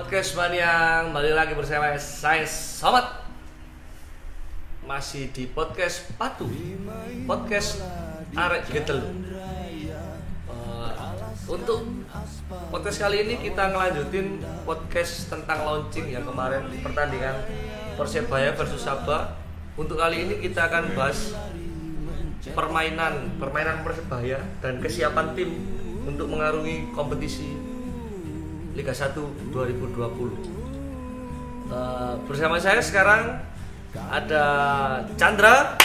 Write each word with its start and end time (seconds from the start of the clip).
Podcast 0.00 0.32
Mania 0.32 1.04
Kembali 1.04 1.36
lagi 1.36 1.52
bersama 1.52 1.92
saya 2.00 2.48
Somat. 2.48 3.20
Masih 4.88 5.28
di 5.28 5.44
podcast 5.44 6.08
Patu. 6.16 6.48
Podcast 7.28 7.84
Arek 8.32 8.72
Getel 8.72 8.96
uh, 10.48 10.88
Untuk 11.44 11.84
podcast 12.72 12.96
kali 12.96 13.28
ini 13.28 13.44
kita 13.44 13.76
ngelanjutin 13.76 14.40
podcast 14.64 15.28
tentang 15.28 15.68
launching 15.68 16.08
yang 16.08 16.24
kemarin 16.24 16.64
pertandingan 16.80 17.36
Persebaya 18.00 18.56
versus 18.56 18.80
Sabah 18.80 19.36
Untuk 19.76 20.00
kali 20.00 20.24
ini 20.24 20.40
kita 20.40 20.64
akan 20.72 20.96
bahas 20.96 21.36
permainan 22.56 23.36
permainan 23.36 23.84
persebaya 23.84 24.40
dan 24.64 24.80
kesiapan 24.80 25.36
tim 25.36 25.60
untuk 26.08 26.24
mengarungi 26.32 26.88
kompetisi 26.96 27.59
Liga 28.80 28.96
1 28.96 29.12
2020. 29.52 30.00
Uh, 31.68 32.16
bersama 32.24 32.56
saya 32.56 32.80
sekarang 32.80 33.36
ada 34.08 34.44
Chandra, 35.20 35.76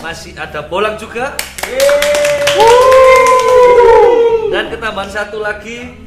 masih 0.00 0.32
ada 0.40 0.64
Bolang 0.64 0.96
juga, 0.96 1.36
dan 4.48 4.72
ketambahan 4.72 5.12
satu 5.12 5.36
lagi 5.44 6.00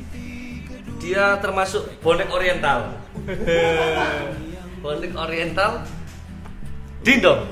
dia 0.97 1.38
termasuk 1.38 1.86
bonek 2.02 2.34
oriental. 2.34 2.97
bonek 4.81 5.14
oriental 5.14 5.86
Dindong. 7.06 7.45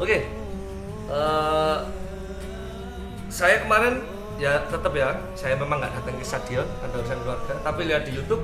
Oke. 0.00 0.16
Eh, 0.16 0.22
saya 3.38 3.62
kemarin 3.62 4.02
ya 4.42 4.66
tetap 4.66 4.90
ya, 4.98 5.14
saya 5.38 5.54
memang 5.54 5.78
nggak 5.78 5.94
datang 6.02 6.18
ke 6.18 6.26
stadion, 6.26 6.66
ada 6.82 6.94
urusan 6.98 7.18
keluarga, 7.22 7.54
tapi 7.62 7.80
lihat 7.86 8.02
di 8.02 8.18
YouTube 8.18 8.42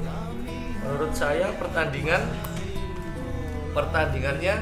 menurut 0.86 1.10
saya 1.10 1.50
pertandingan 1.58 2.22
pertandingannya 3.74 4.54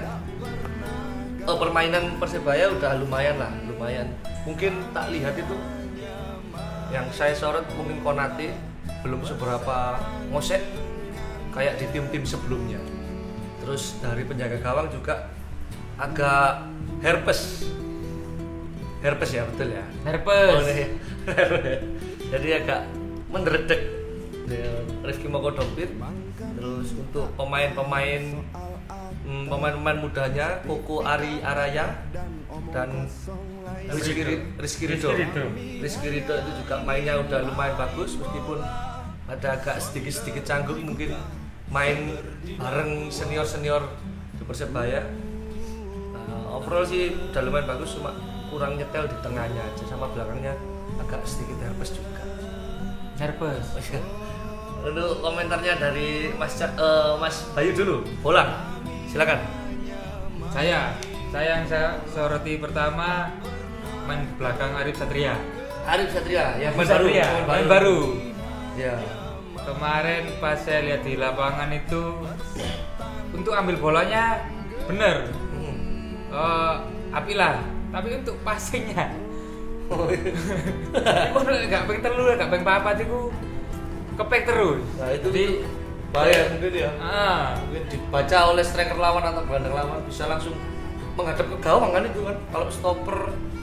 oh, 1.45 1.57
permainan 1.61 2.17
Persebaya 2.17 2.73
udah 2.73 2.97
lumayan 3.05 3.37
lah, 3.37 3.53
lumayan. 3.69 4.09
Mungkin 4.49 4.73
tak 4.97 5.13
lihat 5.13 5.37
itu 5.37 5.57
yang 6.89 7.05
saya 7.13 7.37
sorot 7.37 7.69
mungkin 7.77 8.01
Konate 8.01 8.57
belum 9.05 9.21
seberapa 9.29 10.01
ngosek 10.33 10.65
kayak 11.53 11.77
di 11.77 11.93
tim-tim 11.93 12.25
sebelumnya. 12.25 12.81
Terus 13.61 14.01
dari 14.01 14.25
penjaga 14.25 14.57
gawang 14.65 14.89
juga 14.89 15.29
agak 16.01 16.73
herpes. 17.05 17.69
Herpes 19.03 19.31
ya 19.35 19.43
betul 19.51 19.69
ya. 19.75 19.85
Herpes. 20.07 20.51
Oh, 20.55 20.63
iya. 20.63 20.89
Jadi 22.33 22.49
agak 22.55 22.81
menderedek. 23.29 23.83
Ya, 24.47 24.69
Rifki 25.03 25.27
Moko 25.27 25.51
Dompit. 25.51 25.91
Terus 26.39 26.89
untuk 26.95 27.27
pemain-pemain 27.35 28.23
hmm, 29.27 29.45
pemain-pemain 29.49 29.99
mudanya 29.99 30.63
Koko 30.63 31.03
Ari 31.03 31.43
Araya 31.43 32.07
dan 32.71 33.09
Rizky, 33.91 34.23
Ri- 34.23 34.45
Rizky 34.59 34.85
Ridho. 34.87 35.11
Rizky. 35.11 35.83
Rizky 35.83 36.09
Ridho 36.11 36.35
itu 36.37 36.51
juga 36.63 36.83
mainnya 36.83 37.19
udah 37.19 37.43
lumayan 37.43 37.75
bagus 37.75 38.15
meskipun 38.15 38.63
ada 39.27 39.49
agak 39.57 39.81
sedikit-sedikit 39.81 40.45
canggung 40.45 40.83
mungkin 40.85 41.17
main 41.73 42.15
bareng 42.59 43.09
senior-senior 43.09 43.83
di 44.37 44.43
Persebaya. 44.45 45.09
Nah, 46.13 46.61
overall 46.61 46.85
sih 46.85 47.11
udah 47.33 47.41
lumayan 47.41 47.67
bagus 47.67 47.97
cuma 47.97 48.13
kurang 48.53 48.77
nyetel 48.77 49.09
di 49.09 49.17
tengahnya 49.25 49.65
aja 49.65 49.85
sama 49.89 50.13
belakangnya 50.13 50.53
agak 51.01 51.25
sedikit 51.25 51.57
herpes 51.65 51.97
juga. 51.97 52.23
Herpes. 53.17 53.65
Lalu 54.85 55.07
komentarnya 55.25 55.75
dari 55.81 56.11
Mas 56.37 56.61
eh, 56.61 57.13
Mas 57.17 57.49
Bayu 57.57 57.73
dulu, 57.73 57.97
bolang. 58.21 58.53
Silakan. 59.09 59.41
Saya, 60.53 60.93
saya 61.33 61.49
yang 61.57 61.65
saya 61.65 61.97
soroti 62.13 62.61
pertama 62.61 63.33
main 64.05 64.29
belakang 64.37 64.77
Arif 64.77 65.01
Satria. 65.01 65.33
Arif 65.89 66.13
Satria, 66.13 66.61
ya 66.61 66.69
Mas 66.77 66.93
Satria, 66.93 67.25
main 67.49 67.65
baru. 67.65 68.21
Ya. 68.77 69.01
Kemarin 69.63 70.27
pas 70.43 70.59
saya 70.59 70.83
lihat 70.83 71.07
di 71.07 71.15
lapangan 71.15 71.71
itu 71.71 72.27
untuk 73.33 73.55
ambil 73.55 73.79
bolanya 73.81 74.45
bener, 74.91 75.31
Hmm. 75.55 76.19
Eh, 76.27 76.75
api 77.15 77.33
lah. 77.39 77.72
Tapi 77.93 78.09
untuk 78.17 78.37
passingnya, 78.41 79.13
Oh, 79.87 80.09
iya. 80.09 80.33
nggak 81.69 81.83
pengen 81.85 82.01
telur, 82.01 82.33
nggak 82.33 82.49
pengen 82.49 82.65
papat 82.65 82.97
itu 82.99 83.29
kepek 84.15 84.43
terus. 84.45 84.81
Nah, 84.97 85.11
itu 85.11 85.29
Jadi, 85.29 85.45
bahaya 86.09 86.49
mungkin 86.49 86.73
ya. 86.73 86.91
ah, 86.97 87.53
Mungkin 87.59 87.83
dibaca 87.87 88.39
oleh 88.49 88.65
striker 88.65 88.97
lawan 88.97 89.21
atau 89.23 89.45
gelandang 89.45 89.75
lawan 89.75 90.01
bisa 90.03 90.25
langsung 90.27 90.57
menghadap 91.13 91.45
ke 91.47 91.57
gawang 91.59 91.93
kan 91.93 92.03
itu 92.03 92.21
kan. 92.23 92.37
Kalau 92.49 92.67
stopper 92.69 93.19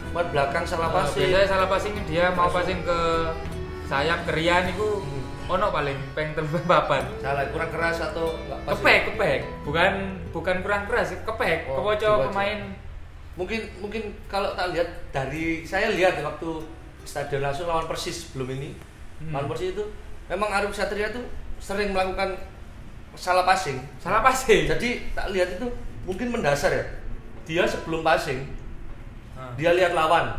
buat 0.09 0.27
belakang 0.27 0.63
salah 0.63 0.87
Eh, 0.87 0.95
passing. 0.95 1.21
biasanya 1.23 1.47
salah 1.47 1.67
passing 1.67 1.93
dia 2.05 2.25
mau 2.29 2.49
passing 2.49 2.81
ke 2.81 2.99
sayap 3.85 4.25
ke 4.25 4.31
Rian 4.31 4.65
itu 4.67 4.85
Hmm. 4.99 5.21
ono 5.49 5.69
paling 5.69 5.97
peng 6.13 6.33
tembak 6.33 6.61
papan 6.63 7.05
Salah, 7.19 7.45
kurang 7.47 7.69
keras 7.69 7.97
atau 7.99 8.33
enggak 8.35 8.59
pas. 8.59 8.73
kepek 8.75 8.99
kepek 9.07 9.39
bukan 9.61 9.91
bukan 10.29 10.55
kurang 10.59 10.83
keras 10.85 11.09
kepek 11.15 11.65
Oh, 11.67 11.81
dibaca. 11.83 12.25
pemain 12.25 12.59
Mungkin 13.39 13.79
mungkin 13.79 14.11
kalau 14.27 14.51
tak 14.51 14.75
lihat 14.75 14.89
dari 15.15 15.63
saya 15.63 15.95
lihat 15.95 16.19
ya 16.19 16.27
waktu 16.27 16.59
stadion 17.07 17.39
langsung 17.39 17.71
lawan 17.71 17.87
Persis 17.87 18.27
sebelum 18.27 18.51
ini. 18.59 18.75
Hmm. 19.23 19.31
Lawan 19.31 19.47
Persis 19.47 19.71
itu 19.71 19.83
memang 20.27 20.51
Arif 20.51 20.75
Satria 20.75 21.07
tuh 21.07 21.23
sering 21.55 21.95
melakukan 21.95 22.35
salah 23.15 23.47
passing. 23.47 23.79
salah 23.97 24.19
passing 24.19 24.67
Jadi 24.67 25.15
tak 25.15 25.31
lihat 25.31 25.55
itu 25.55 25.71
mungkin 26.03 26.35
mendasar 26.35 26.75
ya. 26.75 26.83
Dia 27.47 27.63
sebelum 27.65 28.03
passing, 28.03 28.43
Ah. 29.33 29.55
dia 29.55 29.71
lihat 29.73 29.95
lawan. 29.95 30.35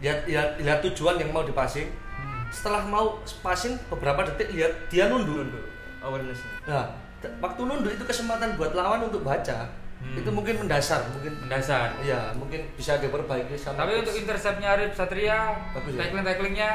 Lihat 0.00 0.24
lihat, 0.30 0.48
lihat 0.62 0.78
tujuan 0.86 1.18
yang 1.18 1.34
mau 1.34 1.42
dipassing. 1.42 1.90
Hmm. 2.16 2.46
Setelah 2.48 2.86
mau 2.86 3.18
passing 3.42 3.74
beberapa 3.90 4.22
detik 4.22 4.54
lihat 4.54 4.72
dia 4.86 5.10
nunduk. 5.10 5.50
awareness 5.98 6.38
Nah, 6.70 6.86
t- 7.18 7.34
waktu 7.42 7.60
nunduk 7.66 7.90
itu 7.90 8.04
kesempatan 8.06 8.54
buat 8.54 8.70
lawan 8.78 9.10
untuk 9.10 9.26
baca. 9.26 9.66
Hmm. 10.06 10.20
Itu 10.22 10.30
mungkin 10.30 10.54
mendasar, 10.62 11.10
mungkin 11.12 11.32
mendasar 11.42 11.98
ya 12.06 12.30
mungkin 12.38 12.70
bisa 12.78 12.96
diperbaiki 13.02 13.58
sama 13.58 13.84
tapi 13.84 14.00
untuk 14.00 14.14
interceptnya 14.14 14.78
Arif 14.78 14.94
Satria 14.94 15.58
Bagus 15.74 15.92
ya? 15.92 15.98
tackling 16.06 16.24
tacklingnya 16.24 16.70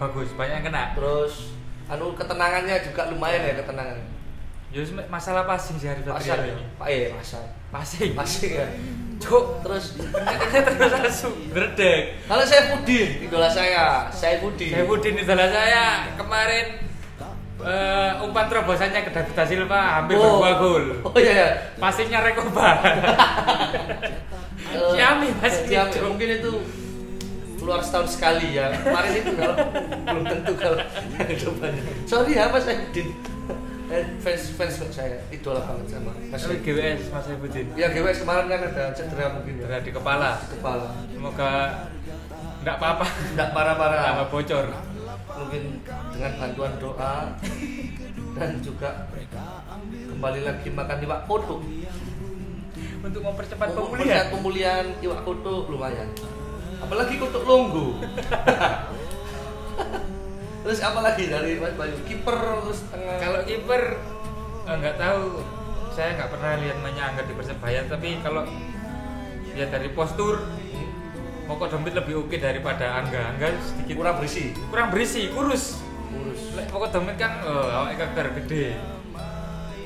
bagus 0.00 0.32
banyak 0.32 0.64
yang 0.64 0.66
kena 0.72 0.96
terus 0.96 1.52
anu 1.92 2.16
ketenangannya 2.16 2.80
juga 2.80 3.12
lumayan 3.12 3.44
ya 3.44 3.54
ketenangan. 3.60 4.00
ya 4.72 4.80
masalah 5.12 5.44
passing 5.44 5.76
sih 5.76 5.92
Arif 5.92 6.08
Pasar 6.08 6.40
Satria 6.40 6.48
ya. 6.48 6.56
ini 6.56 6.64
Pak 6.80 6.88
eh 6.88 7.02
pasar. 7.12 7.44
passing 7.68 8.10
Passing 8.16 8.52
ya. 8.56 8.68
Cuk, 9.20 9.60
terus 9.60 10.00
terus 10.64 10.92
langsung 10.96 11.36
berdek 11.52 12.16
kalau 12.24 12.40
saya 12.40 12.72
Pudin, 12.72 13.20
idola 13.20 13.52
saya, 13.52 14.08
saya 14.08 14.40
Pudin. 14.40 14.72
Saya 14.72 14.88
Budin 14.88 15.14
idola 15.20 15.44
saya 15.44 16.08
kemarin 16.16 16.80
eh, 17.62 18.10
umpan 18.20 18.46
terobosannya 18.46 19.00
ke 19.02 19.10
David 19.10 19.34
Da 19.34 19.44
Silva 19.44 19.80
hampir 19.98 20.14
berdua 20.14 20.52
gol. 20.56 20.84
Oh 21.02 21.12
iya 21.14 21.32
ya. 21.34 21.48
Passingnya 21.76 22.20
Rekoba. 22.20 22.68
Eh, 24.70 24.78
Ciami 24.94 25.34
pasti 25.40 25.72
Ciami, 25.72 25.90
itu. 25.90 25.98
mungkin 26.04 26.28
itu 26.30 26.52
keluar 27.58 27.80
setahun 27.82 28.14
sekali 28.14 28.54
ya. 28.54 28.70
Kemarin 28.70 29.12
itu 29.18 29.32
kalau 29.34 29.56
belum 30.06 30.24
tentu 30.28 30.52
kalau 30.54 30.78
yang 31.18 31.26
depannya. 31.26 31.82
Sorry 32.06 32.32
ya 32.38 32.44
Mas 32.48 32.68
Edin. 32.68 33.08
Eh, 33.90 34.04
fans 34.22 34.54
fans 34.54 34.74
saya 34.94 35.18
idola 35.34 35.58
banget 35.66 35.98
sama 35.98 36.14
Mas 36.30 36.46
Tapi 36.46 36.62
Edin. 36.62 36.76
GWS 36.76 37.02
Mas 37.10 37.26
Budin. 37.34 37.66
Ya 37.74 37.90
GWS 37.90 38.22
kemarin 38.22 38.46
kan 38.46 38.60
ada 38.70 38.84
cedera 38.94 39.26
mungkin 39.34 39.58
ya. 39.58 39.64
Berada 39.66 39.82
di 39.82 39.90
kepala. 39.90 40.30
Kepala. 40.38 40.88
Semoga 41.10 41.50
enggak 42.62 42.76
apa-apa. 42.78 43.06
Enggak 43.34 43.48
parah-parah. 43.50 43.98
Enggak 44.14 44.28
bocor. 44.30 44.66
Mungkin 45.40 45.62
dengan 46.20 46.36
bantuan 46.36 46.72
doa 46.76 47.32
dan 48.36 48.60
juga 48.60 49.08
kembali 50.12 50.40
lagi 50.44 50.68
makan 50.68 50.96
iwak 51.08 51.20
koto. 51.24 51.64
Untuk 53.00 53.24
mempercepat 53.24 53.72
Untuk 53.72 53.96
pemulihan. 53.96 54.28
pemulihan 54.28 54.84
iwak 55.00 55.24
koto 55.24 55.64
lumayan. 55.72 56.12
Apalagi 56.84 57.16
koto 57.16 57.40
longgo. 57.40 58.04
terus 60.60 60.84
apa 60.84 61.00
lagi 61.00 61.32
dari 61.32 61.56
Mas 61.56 61.72
Bayu? 61.72 61.96
Kiper 62.04 62.36
terus 62.68 62.84
tengah. 62.92 63.16
Kalau 63.16 63.40
kiper 63.48 63.82
eh, 64.68 64.76
nggak 64.76 64.96
tahu 65.00 65.40
saya 65.96 66.20
nggak 66.20 66.30
pernah 66.36 66.52
lihat 66.60 66.76
mainnya 66.84 67.04
Angga 67.08 67.24
di 67.24 67.32
Persebaya 67.32 67.80
tapi 67.88 68.20
kalau 68.20 68.44
lihat 69.56 69.72
dari 69.72 69.88
postur 69.96 70.36
Moko 71.48 71.64
Dompit 71.64 71.96
lebih 71.96 72.28
oke 72.28 72.36
daripada 72.36 73.00
Angga. 73.00 73.32
Angga 73.32 73.56
sedikit 73.64 74.04
kurang 74.04 74.20
berisi. 74.20 74.52
kurang 74.68 74.92
berisi, 74.92 75.32
kurus. 75.32 75.89
Kurus. 76.10 76.40
Lek 76.58 76.66
Moko 76.74 76.86
Dompit 76.90 77.16
kan 77.16 77.32
oh, 77.46 77.66
awake 77.70 77.96
keker 78.02 78.26
gede. 78.42 78.64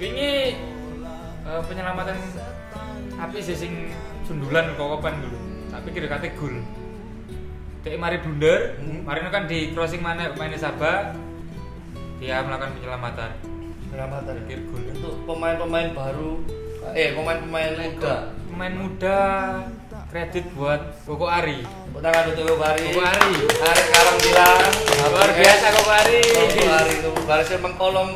Ini 0.00 0.29
eh, 1.44 1.62
penyelamatan 1.69 2.17
api 3.21 3.38
sih 3.38 3.56
sing 3.56 3.93
sundulan 4.25 4.73
kokopan 4.75 5.21
dulu. 5.21 5.38
Tak 5.69 5.81
pikir 5.85 6.09
kate 6.09 6.32
gol 6.38 6.56
Dek 7.85 8.00
mari 8.00 8.17
blunder, 8.17 8.81
Hmm. 8.81 9.05
Marino 9.05 9.29
kan 9.29 9.44
di 9.44 9.76
crossing 9.76 10.00
mana 10.00 10.32
pemainnya 10.32 10.56
Sabah. 10.56 11.12
Dia 12.17 12.41
melakukan 12.41 12.81
penyelamatan. 12.81 13.31
Penyelamatan. 13.93 14.32
Pikir 14.49 14.61
gol 14.73 14.82
untuk 14.88 15.15
pemain-pemain 15.29 15.93
baru 15.93 16.41
eh 16.93 17.17
pemain-pemain 17.17 17.73
muda. 17.81 18.17
pemain 18.44 18.75
muda 18.76 19.21
kredit 20.14 20.46
buat 20.55 20.78
Koko 21.02 21.26
Ari. 21.26 21.66
Tepuk 21.66 21.99
tangan 21.99 22.31
untuk 22.31 22.46
Koko 22.46 22.62
Ari. 22.62 22.87
Koko 22.87 23.02
Ari. 23.02 23.34
Ari 23.50 23.82
sekarang 23.82 24.16
bilang. 24.22 24.62
Luar 25.11 25.31
biasa 25.34 25.66
Koko 25.75 25.90
Ari. 25.90 26.22
Koko 26.22 26.70
Ari 26.70 26.94
itu 27.02 27.11
barisnya 27.26 27.58
mengkolong 27.58 28.11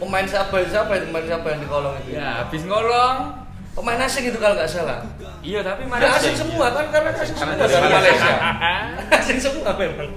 pemain 0.00 0.24
siapa 0.24 0.64
siapa 0.64 0.96
itu 0.96 1.12
pemain 1.12 1.26
siapa 1.28 1.46
yang 1.52 1.60
dikolong 1.60 1.94
itu? 2.00 2.16
Ya 2.16 2.40
habis 2.40 2.64
ngolong. 2.64 3.16
Pemain 3.76 4.00
asing 4.00 4.32
itu 4.32 4.38
kalau 4.40 4.56
nggak 4.56 4.68
salah. 4.68 5.04
Iya 5.44 5.60
tapi 5.60 5.84
Ada? 5.92 6.08
asing 6.16 6.32
Malaysia 6.32 6.40
semua 6.40 6.66
kan? 6.72 6.84
Karena 6.88 7.10
asing 7.20 7.36
semua 7.36 7.54
dari 7.60 7.68
dari 7.68 7.88
Malaysia. 8.00 8.34
Asing 9.20 9.38
semua 9.44 9.70
memang. 9.76 10.08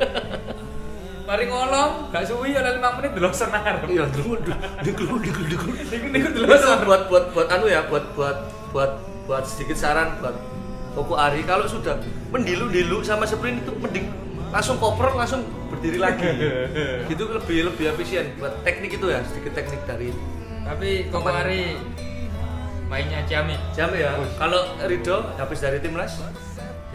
Mari 1.25 1.45
ngolong 1.51 1.91
gak 2.15 2.23
suwi 2.31 2.55
ya 2.55 2.61
5 2.63 2.79
menit 2.79 3.11
delok 3.17 3.33
senar 3.33 3.81
iya 3.89 4.05
dulu 4.13 4.37
dulu 4.45 5.17
dulu 5.17 5.41
dulu 5.49 5.71
Itu 6.13 6.55
senar 6.61 6.85
buat 6.85 7.09
buat 7.09 7.33
buat 7.33 7.47
anu 7.49 7.65
ya 7.65 7.81
buat 7.89 8.13
buat 8.13 8.45
buat 8.69 9.01
buat 9.25 9.41
sedikit 9.41 9.73
saran 9.73 10.21
buat 10.21 10.37
Koko 10.95 11.13
Ari. 11.19 11.43
Kalau 11.43 11.67
sudah 11.67 11.99
mendilu-dilu 12.31 13.03
sama 13.03 13.27
sprint 13.27 13.61
itu 13.67 13.71
mending 13.77 14.07
langsung 14.49 14.79
koper 14.79 15.11
langsung 15.11 15.43
berdiri 15.67 15.99
lagi. 15.99 16.23
Gitu 17.11 17.23
lebih 17.27 17.67
lebih 17.69 17.85
efisien 17.91 18.31
buat 18.39 18.55
teknik 18.63 18.95
itu 18.95 19.11
ya 19.11 19.19
sedikit 19.27 19.51
teknik 19.59 19.83
dari 19.83 20.15
tapi 20.65 21.11
Koko 21.11 21.29
Ari 21.29 21.77
mainnya 22.87 23.21
jami 23.27 23.59
jami 23.75 23.99
ya. 24.01 24.15
ya. 24.15 24.25
Kalau 24.39 24.61
Rido 24.87 25.35
habis 25.35 25.59
dari 25.59 25.83
timnas? 25.83 26.23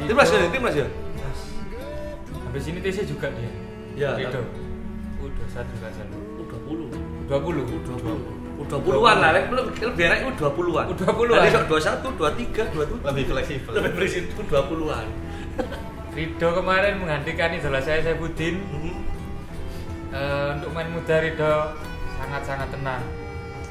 Ya, 0.00 0.08
timnas 0.08 0.28
ya 0.32 0.48
timnas 0.48 0.74
ya? 0.74 0.86
Habis 2.50 2.64
ini 2.66 2.78
TC 2.82 3.06
juga 3.06 3.28
dia. 3.30 3.52
Ya 3.94 4.10
Rido. 4.16 4.40
Udah 5.20 5.46
satu 5.52 5.72
nggak 5.76 5.92
satu. 5.92 6.16
Udah 6.40 6.58
puluh. 6.64 6.88
Dua 7.28 7.38
puluh. 7.38 7.62
Dua 7.68 7.98
puluh. 8.00 8.39
20-an 8.70 9.16
lah, 9.18 9.30
lebih 9.34 10.04
enak 10.06 10.18
itu 10.22 10.30
20-an. 10.38 10.86
20-an. 10.94 11.38
Jadi 11.50 11.66
21, 11.66 12.70
23, 12.70 12.70
27. 12.70 13.10
Lebih 13.10 13.24
fleksibel. 13.26 13.70
Lebih 13.74 13.92
fleksibel 13.98 14.42
20-an. 14.46 15.06
Rido 16.10 16.48
kemarin 16.54 16.94
menggantikan 17.02 17.50
idola 17.54 17.82
saya 17.82 18.02
saya 18.02 18.14
Budin. 18.14 18.62
Mm 18.62 18.78
-hmm. 18.78 18.94
uh, 20.14 20.18
eh, 20.18 20.48
untuk 20.58 20.70
main 20.74 20.90
muda 20.90 21.16
Rido 21.18 21.54
sangat-sangat 22.18 22.68
tenang. 22.70 23.02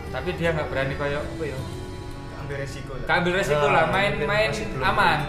Tapi 0.10 0.30
dia 0.36 0.50
nggak 0.56 0.68
berani 0.68 0.96
kayak 0.96 1.22
apa 1.22 1.44
ya? 1.46 1.60
Ambil 2.44 2.56
resiko 2.66 2.92
lah. 2.96 3.06
Ambil 3.08 3.34
resiko 3.38 3.68
lah, 3.68 3.84
ah, 3.86 3.94
main-main 3.94 4.50
main 4.50 4.82
aman. 4.82 5.20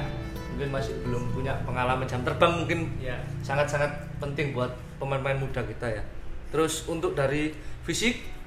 Mungkin 0.56 0.68
masih 0.72 0.94
belum 1.04 1.22
punya 1.36 1.52
pengalaman 1.68 2.06
jam 2.08 2.20
terbang 2.24 2.52
mungkin 2.52 2.92
iya. 3.00 3.16
sangat-sangat 3.44 3.90
yeah. 3.92 4.18
penting 4.20 4.56
buat 4.56 4.72
pemain-pemain 4.96 5.40
muda 5.40 5.60
kita 5.64 6.00
ya. 6.00 6.02
Terus 6.50 6.88
untuk 6.88 7.12
dari 7.12 7.52
fisik 7.84 8.39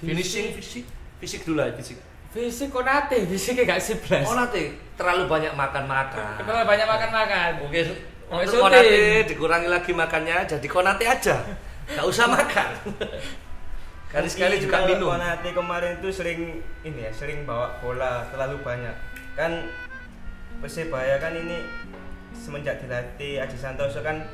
finishing 0.00 0.54
fisik, 0.56 0.84
fisik 1.18 1.40
dulu 1.44 1.62
lah 1.62 1.70
fisik. 1.76 1.98
fisik 2.34 2.68
konate 2.70 3.22
fisiknya 3.30 3.76
gak 3.76 3.82
siblas 3.82 4.26
Oh 4.26 4.34
nanti 4.34 4.74
terlalu 4.98 5.30
banyak 5.30 5.54
makan-makan. 5.54 6.42
kenapa 6.42 6.66
banyak 6.66 6.86
makan 6.86 7.10
makan 7.14 7.50
Mungkin 7.62 7.84
Oh, 8.24 8.40
untuk. 8.40 8.56
Konate 8.56 9.28
dikurangi 9.28 9.68
lagi 9.68 9.92
makannya 9.92 10.48
jadi 10.48 10.66
Konate 10.66 11.04
aja. 11.04 11.36
Gak 11.84 12.06
usah 12.08 12.24
makan. 12.24 12.72
Kali-sekali 14.12 14.56
Mungkin 14.56 14.64
juga 14.64 14.76
kalau 14.80 14.88
minum. 14.88 15.08
Konate 15.12 15.48
kemarin 15.52 15.92
itu 16.00 16.08
sering 16.08 16.40
ini 16.82 17.00
ya, 17.04 17.10
sering 17.12 17.44
bawa 17.44 17.76
bola 17.78 18.24
terlalu 18.32 18.56
banyak. 18.64 18.96
Kan 19.36 19.68
Persebaya 20.58 21.20
kan 21.20 21.36
ini 21.36 21.66
semenjak 22.32 22.80
dilatih 22.80 23.42
Aji 23.44 23.58
Santoso 23.60 24.00
kan 24.00 24.24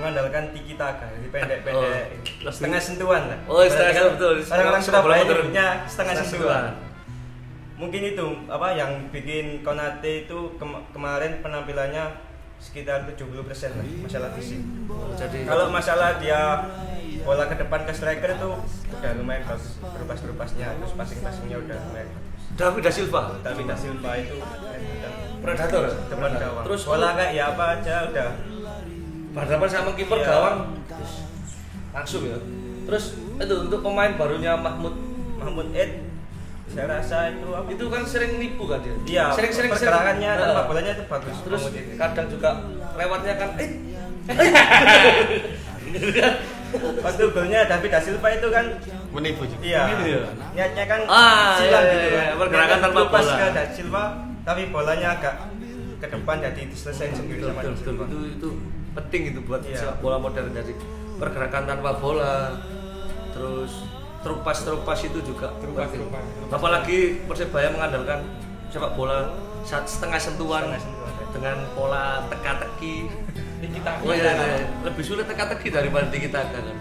mengandalkan 0.00 0.44
tiki 0.50 0.74
taka, 0.74 1.04
jadi 1.10 1.28
pendek-pendek, 1.28 2.04
Oh, 2.40 2.48
setengah 2.48 2.80
sentuhan 2.80 3.22
lah. 3.26 3.38
Oh, 3.44 3.60
setengah 3.62 3.84
Kan 3.86 4.00
sentuhan, 4.08 4.12
betul. 4.16 4.34
Orang-orang 4.50 4.82
Surabaya 4.82 5.22
nyebutnya 5.22 5.66
setengah 5.84 5.86
Setengah 5.86 6.14
sentuhan. 6.16 6.64
sentuhan. 6.64 6.64
Mungkin 7.76 8.02
itu 8.06 8.26
apa 8.46 8.68
yang 8.70 8.90
bikin 9.08 9.46
Konate 9.60 10.24
itu 10.24 10.38
kema- 10.56 10.84
kemarin 10.90 11.40
penampilannya 11.40 12.04
sekitar 12.56 13.08
70% 13.08 13.40
lah 13.72 13.84
masalah 13.98 14.30
fisik. 14.32 14.60
Oh, 14.86 15.12
jadi 15.14 15.38
Kalau 15.44 15.68
masalah 15.70 16.16
dia 16.16 16.40
bola 17.20 17.44
ke 17.44 17.56
depan 17.56 17.84
ke 17.84 17.92
striker 17.92 18.30
itu 18.30 18.50
udah 18.90 19.10
lumayan 19.14 19.44
bagus 19.44 19.76
berpas-berpasnya 19.78 20.72
terus 20.74 20.92
passing-passingnya 20.94 21.56
udah 21.58 21.76
lumayan. 21.82 22.08
David 22.50 22.82
da 22.82 22.90
Silva, 22.90 23.22
Tapi 23.40 23.62
Da 23.62 23.72
Silva 23.72 24.10
itu 24.14 24.36
udah 24.36 25.12
predator. 25.40 25.84
depan 26.06 26.30
gawang. 26.34 26.64
Terus 26.66 26.82
bola 26.84 27.08
kayak 27.14 27.32
ya 27.32 27.44
apa 27.48 27.64
aja 27.74 27.94
udah 28.06 28.28
berhadapan 29.30 29.68
sama 29.68 29.90
kiper 29.92 30.16
Iya. 30.16 30.26
gawang 30.26 30.56
langsung 31.90 32.22
ya. 32.24 32.38
Terus 32.82 33.04
itu 33.36 33.54
untuk 33.60 33.80
pemain 33.80 34.12
barunya 34.12 34.52
Mahmud 34.54 34.94
Mahmud 35.36 35.68
Ed 35.72 36.06
saya 36.66 36.86
rasa 36.88 37.16
itu 37.28 37.50
apa? 37.50 37.66
itu 37.66 37.84
kan 37.84 38.02
sering 38.04 38.32
nipu 38.36 38.62
kan 38.64 38.78
dia. 38.78 38.94
Iya, 39.04 39.24
sering-sering 39.32 39.70
pergerakannya 39.70 40.22
sering- 40.28 40.42
tanpa 40.44 40.54
Nah, 40.56 40.66
bolanya 40.66 40.90
itu 40.92 41.04
bagus. 41.04 41.36
Terus 41.40 41.62
kadang 41.96 42.26
juga 42.28 42.50
lewatnya 42.94 43.34
kan 43.34 43.50
eh 43.56 43.70
waktu 47.00 47.22
golnya 47.28 47.66
David 47.66 47.90
Da 47.90 47.98
Silva 47.98 48.28
itu 48.30 48.46
kan 48.48 48.64
menipu 49.10 49.42
juga 49.44 49.58
iya 49.60 49.82
Gitu 49.90 50.04
ya? 50.08 50.20
niatnya 50.52 50.84
kan 50.86 51.00
Ah, 51.04 51.58
silang 51.58 51.82
iya, 51.82 51.90
gitu 51.90 52.06
iya, 52.06 52.14
kan. 52.14 52.22
iya, 52.22 52.34
pergerakan 52.36 52.68
Niatnya 52.70 52.86
tanpa 52.86 53.00
pas 53.08 53.24
bola. 53.24 53.34
ke 53.36 53.46
Da 53.50 53.62
Silva 53.68 54.02
tapi 54.40 54.62
bolanya 54.68 55.08
agak 55.12 55.34
ke 55.98 56.06
depan 56.08 56.36
jadi 56.40 56.62
diselesaikan 56.64 57.14
sendiri 57.16 57.40
sama 57.42 57.60
Da. 57.60 57.74
Silva. 57.74 58.04
itu 58.06 58.18
itu 58.30 58.48
penting 58.92 59.22
itu 59.30 59.40
buat 59.40 59.62
Iya. 59.62 59.78
sepak 59.78 59.98
bola 60.00 60.16
modern 60.16 60.50
jadi 60.50 60.72
pergerakan 61.16 61.62
tanpa 61.64 61.90
bola 61.94 62.58
terus 63.30 63.86
terupas 64.20 64.58
terupas 64.60 64.98
itu 65.00 65.18
juga 65.22 65.48
Terupas, 65.58 65.88
terupas, 65.88 66.20
terupas. 66.20 66.50
apalagi 66.52 66.98
persebaya 67.24 67.70
mengandalkan 67.70 68.20
sepak 68.68 68.92
bola 68.92 69.32
saat 69.62 69.84
setengah 69.84 70.18
sentuhan 70.18 70.64
Setengah 70.66 70.80
sentuhan. 70.80 71.28
dengan 71.30 71.56
pola 71.72 72.04
teka-teki 72.26 72.96
kita 73.76 73.90
oh 74.00 74.10
iya, 74.10 74.32
iya, 74.32 74.46
iya. 74.56 74.66
lebih 74.82 75.04
sulit 75.04 75.24
teka-teki 75.24 75.68
daripada 75.68 76.08
tiki 76.08 76.28
taka 76.28 76.58
kan 76.58 76.76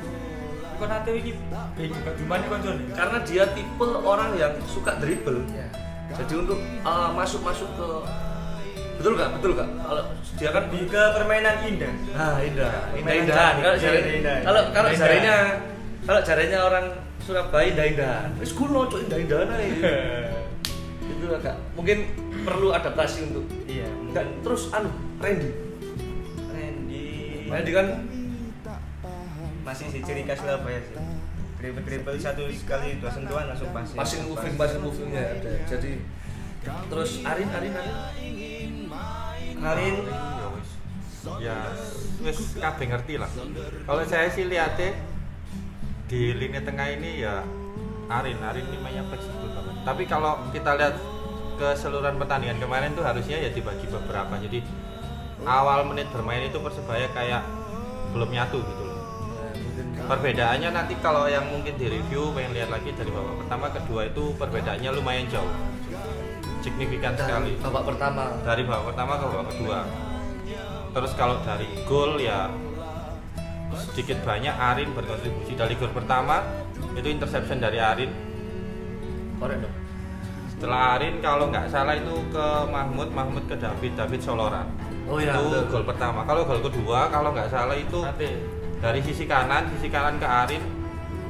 konate 0.80 1.12
ini 1.12 1.36
karena 2.90 3.18
dia 3.22 3.44
tipe 3.52 3.84
orang 3.84 4.32
yang 4.34 4.56
suka 4.64 4.96
dribble 4.96 5.44
ya 5.52 5.68
jadi 6.10 6.34
untuk 6.40 6.56
uh, 6.82 7.12
masuk-masuk 7.14 7.68
ke 7.70 7.88
betul 9.00 9.14
nggak 9.16 9.30
betul 9.40 9.52
nggak 9.56 9.70
kalau 9.80 10.04
dia 10.36 10.50
kan 10.52 10.64
ke 10.68 11.04
permainan 11.16 11.56
indah. 11.64 11.94
Ah, 12.12 12.38
indah, 12.40 12.72
indah 12.94 13.14
indahan. 13.16 13.54
cantik. 13.56 13.64
Kalau 13.64 14.12
indah. 14.12 14.38
kalau 14.44 14.62
kalau 14.76 14.90
Indah. 14.92 15.00
jarinya 15.00 15.36
kalau 16.04 16.22
jarinya 16.22 16.60
orang 16.62 16.86
Surabaya 17.20 17.66
indah 17.68 17.86
indahan. 17.88 18.30
Wis 18.38 18.52
kulo 18.52 18.88
cok 18.88 19.00
indah 19.08 19.18
indahan 19.18 19.48
ae. 19.56 19.68
Itu 21.16 21.26
agak 21.32 21.56
mungkin 21.74 21.98
perlu 22.44 22.70
adaptasi 22.72 23.28
untuk 23.28 23.48
Iya. 23.66 23.88
enggak 23.88 24.26
terus 24.42 24.68
anu 24.72 24.92
Randy. 25.18 25.52
Randy 26.50 27.04
Randy 27.48 27.72
kan 27.72 27.88
masih 29.60 29.86
si 29.92 30.00
ciri 30.02 30.24
khas 30.24 30.40
Surabaya 30.40 30.80
sih. 30.82 30.96
Dribble 31.60 31.84
dribble 31.84 32.16
satu 32.16 32.48
sekali 32.50 33.00
dua 33.00 33.12
sentuhan 33.12 33.48
langsung 33.48 33.72
passing. 33.72 33.96
passing 33.96 34.22
moving 34.26 34.56
passing 34.56 34.80
movingnya 34.80 35.24
ada. 35.36 35.52
Jadi 35.68 35.92
terus 36.88 37.20
Arin 37.22 37.48
Arin 37.50 37.72
Arin 37.72 37.96
Ya 39.60 40.48
wis 40.56 40.70
ya 41.44 41.58
wis 42.24 42.40
kabeh 42.56 42.86
ngerti 42.90 43.14
lah. 43.20 43.30
Kalau 43.86 44.04
saya 44.08 44.28
sih 44.32 44.48
lihatnya 44.48 44.96
di 46.10 46.34
lini 46.34 46.60
tengah 46.64 46.88
ini 46.90 47.22
ya 47.22 47.46
Arin 48.10 48.42
Arin 48.42 48.66
ini 48.66 48.78
mainnya 48.82 49.06
fleksibel 49.06 49.46
banget 49.54 49.70
tapi 49.86 50.04
kalau 50.10 50.38
kita 50.52 50.76
lihat 50.76 50.96
keseluruhan 51.60 52.16
pertandingan 52.18 52.60
kemarin 52.60 52.96
tuh 52.96 53.04
harusnya 53.04 53.38
ya 53.40 53.50
dibagi 53.52 53.88
beberapa. 53.88 54.32
Jadi 54.40 54.64
awal 55.44 55.88
menit 55.88 56.08
bermain 56.12 56.48
itu 56.48 56.60
persebaya 56.60 57.08
kayak 57.12 57.44
belum 58.16 58.32
nyatu 58.32 58.60
gitu 58.60 58.84
loh. 58.84 59.00
Perbedaannya 60.10 60.70
nanti 60.74 60.94
kalau 61.04 61.30
yang 61.30 61.46
mungkin 61.52 61.76
di 61.78 61.86
review 61.86 62.32
pengen 62.34 62.56
lihat 62.56 62.70
lagi 62.72 62.92
dari 62.96 63.12
babak 63.12 63.46
pertama 63.46 63.68
kedua 63.70 64.02
itu 64.10 64.24
perbedaannya 64.36 64.90
lumayan 64.96 65.28
jauh 65.30 65.52
signifikan 66.60 67.14
sekali. 67.16 67.56
babak 67.60 67.84
pertama. 67.96 68.24
Dari 68.44 68.62
babak 68.64 68.86
pertama 68.94 69.12
ke 69.18 69.26
babak 69.28 69.46
kedua. 69.54 69.80
Terus 70.90 71.12
kalau 71.14 71.36
dari 71.46 71.68
gol 71.86 72.18
ya 72.18 72.50
sedikit 73.78 74.20
banyak 74.26 74.56
Arin 74.56 74.90
berkontribusi. 74.98 75.54
Dari 75.54 75.74
gol 75.78 75.94
pertama 75.94 76.42
itu 76.98 77.08
interception 77.08 77.62
dari 77.62 77.78
Arin. 77.78 78.12
Korek 79.40 79.58
dong. 79.64 79.76
setelah 80.60 81.00
Arin 81.00 81.24
kalau 81.24 81.48
nggak 81.48 81.72
salah 81.72 81.96
itu 81.96 82.12
ke 82.36 82.48
Mahmud 82.68 83.16
Mahmud 83.16 83.48
ke 83.48 83.56
David 83.56 83.96
David 83.96 84.20
Soloran. 84.20 84.68
Oh 85.08 85.16
iya, 85.16 85.40
itu 85.40 85.48
betul. 85.48 85.80
gol 85.80 85.86
pertama. 85.88 86.28
Kalau 86.28 86.44
gol 86.44 86.60
kedua 86.60 87.08
kalau 87.08 87.32
nggak 87.32 87.48
salah 87.48 87.80
itu 87.80 88.04
Nate 88.04 88.60
dari 88.84 89.00
sisi 89.00 89.24
kanan 89.24 89.72
sisi 89.76 89.88
kanan 89.88 90.20
ke 90.20 90.28
Arin 90.28 90.64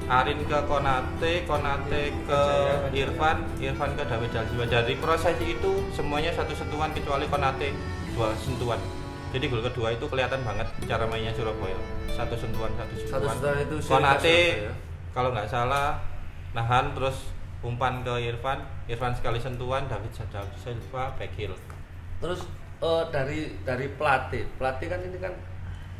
Arin 0.09 0.41
ke 0.41 0.57
Konate, 0.65 1.45
Konate 1.45 2.09
ke 2.25 2.41
Irfan, 2.97 3.45
Irfan 3.61 3.93
ke 3.93 4.03
David 4.09 4.29
Jaljiwa. 4.33 4.65
Dari 4.65 4.97
proses 4.97 5.37
itu 5.37 5.85
semuanya 5.93 6.33
satu 6.33 6.57
sentuhan 6.57 6.89
kecuali 6.89 7.29
Konate 7.29 7.69
dua 8.17 8.33
sentuhan. 8.33 8.81
Jadi 9.29 9.45
gol 9.45 9.61
kedua 9.61 9.93
itu 9.93 10.09
kelihatan 10.09 10.41
banget 10.41 10.65
cara 10.89 11.05
mainnya 11.05 11.29
Surabaya. 11.37 11.77
Satu 12.09 12.33
sentuhan, 12.33 12.73
satu 12.73 12.93
Satu 12.97 13.05
sentuhan. 13.05 13.35
sentuhan 13.37 13.57
itu 13.61 13.75
Konate 13.85 14.37
kalau 15.13 15.29
nggak 15.29 15.45
salah 15.45 16.01
nahan 16.57 16.97
terus 16.97 17.29
umpan 17.61 18.01
ke 18.01 18.33
Irfan, 18.33 18.65
Irfan 18.89 19.13
sekali 19.13 19.37
sentuhan, 19.37 19.85
David 19.85 20.09
Silva 20.57 21.13
back 21.21 21.37
heel. 21.37 21.53
Terus 22.17 22.49
eh, 22.81 23.03
dari 23.13 23.53
dari 23.61 23.85
pelatih, 23.93 24.49
pelatih 24.57 24.89
kan 24.89 24.99
ini 25.05 25.21
kan 25.21 25.37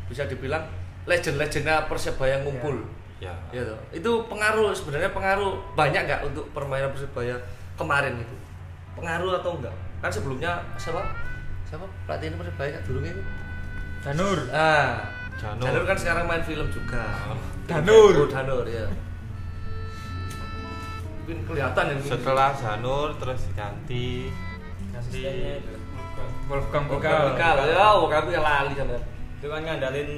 bisa 0.09 0.25
dibilang 0.25 0.65
legend-legendnya 1.05 1.85
persebaya 1.85 2.41
ngumpul. 2.41 2.81
Ya. 2.81 2.98
Ya 3.19 3.61
toh. 3.67 3.79
Itu 3.91 4.11
pengaruh 4.31 4.71
sebenarnya 4.71 5.11
pengaruh 5.11 5.59
banyak 5.75 6.01
nggak 6.07 6.21
untuk 6.31 6.47
permainan 6.55 6.91
persebaya 6.95 7.35
kemarin 7.75 8.15
itu? 8.19 8.35
Pengaruh 8.95 9.39
atau 9.39 9.59
enggak? 9.59 9.75
Kan 9.99 10.11
sebelumnya 10.11 10.63
siapa? 10.79 11.03
Siapa 11.67 11.85
pelatih 12.07 12.31
ini 12.31 12.35
persebaya 12.39 12.69
kan 12.79 12.81
dulu 12.87 12.99
itu? 13.03 13.23
Danur 13.99 14.39
Ah, 14.55 15.03
Janur. 15.35 15.63
Danur 15.67 15.83
kan 15.83 15.97
sekarang 15.99 16.25
main 16.27 16.43
film 16.43 16.67
juga. 16.71 17.03
Oh. 17.27 17.39
Danur. 17.67 18.15
Oh, 18.15 18.27
Danur 18.31 18.63
ya. 18.67 18.87
Mungkin 21.19 21.37
kelihatan 21.45 21.83
ya. 21.91 21.95
Setelah 22.03 22.49
Zanur 22.55 23.15
terus 23.19 23.43
ganti 23.53 24.31
itu. 25.11 25.75
Wolfgang 26.49 26.85
Bekal, 26.89 27.31
Bekal 27.37 27.55
bekal. 27.61 27.71
Ya, 27.71 27.87
oh, 27.95 28.09
kami 28.09 28.35
lali 28.35 28.73
sama. 28.75 28.97
itu 29.39 29.47
kan 29.47 29.61
ngandalin 29.63 30.09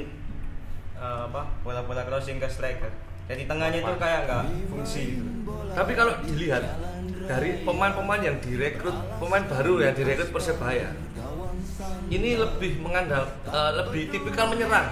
eh, 1.01 1.21
apa 1.25 1.41
bola-bola 1.65 2.05
crossing 2.05 2.37
ke 2.37 2.45
striker 2.45 2.93
jadi 3.31 3.47
tengahnya 3.47 3.79
itu 3.79 3.93
kayak 3.95 4.19
nggak 4.27 4.43
fungsi 4.67 5.01
gitu. 5.15 5.23
Tapi 5.71 5.91
kalau 5.95 6.13
dilihat 6.27 6.63
dari 7.31 7.63
pemain-pemain 7.63 8.19
yang 8.19 8.35
direkrut, 8.43 8.97
pemain 9.23 9.43
baru 9.47 9.87
yang 9.87 9.95
direkrut 9.95 10.35
Persebaya, 10.35 10.91
ini 12.11 12.35
lebih 12.35 12.83
mengandal, 12.83 13.23
eh, 13.47 13.71
lebih 13.79 14.11
tipikal 14.11 14.51
menyerang. 14.51 14.91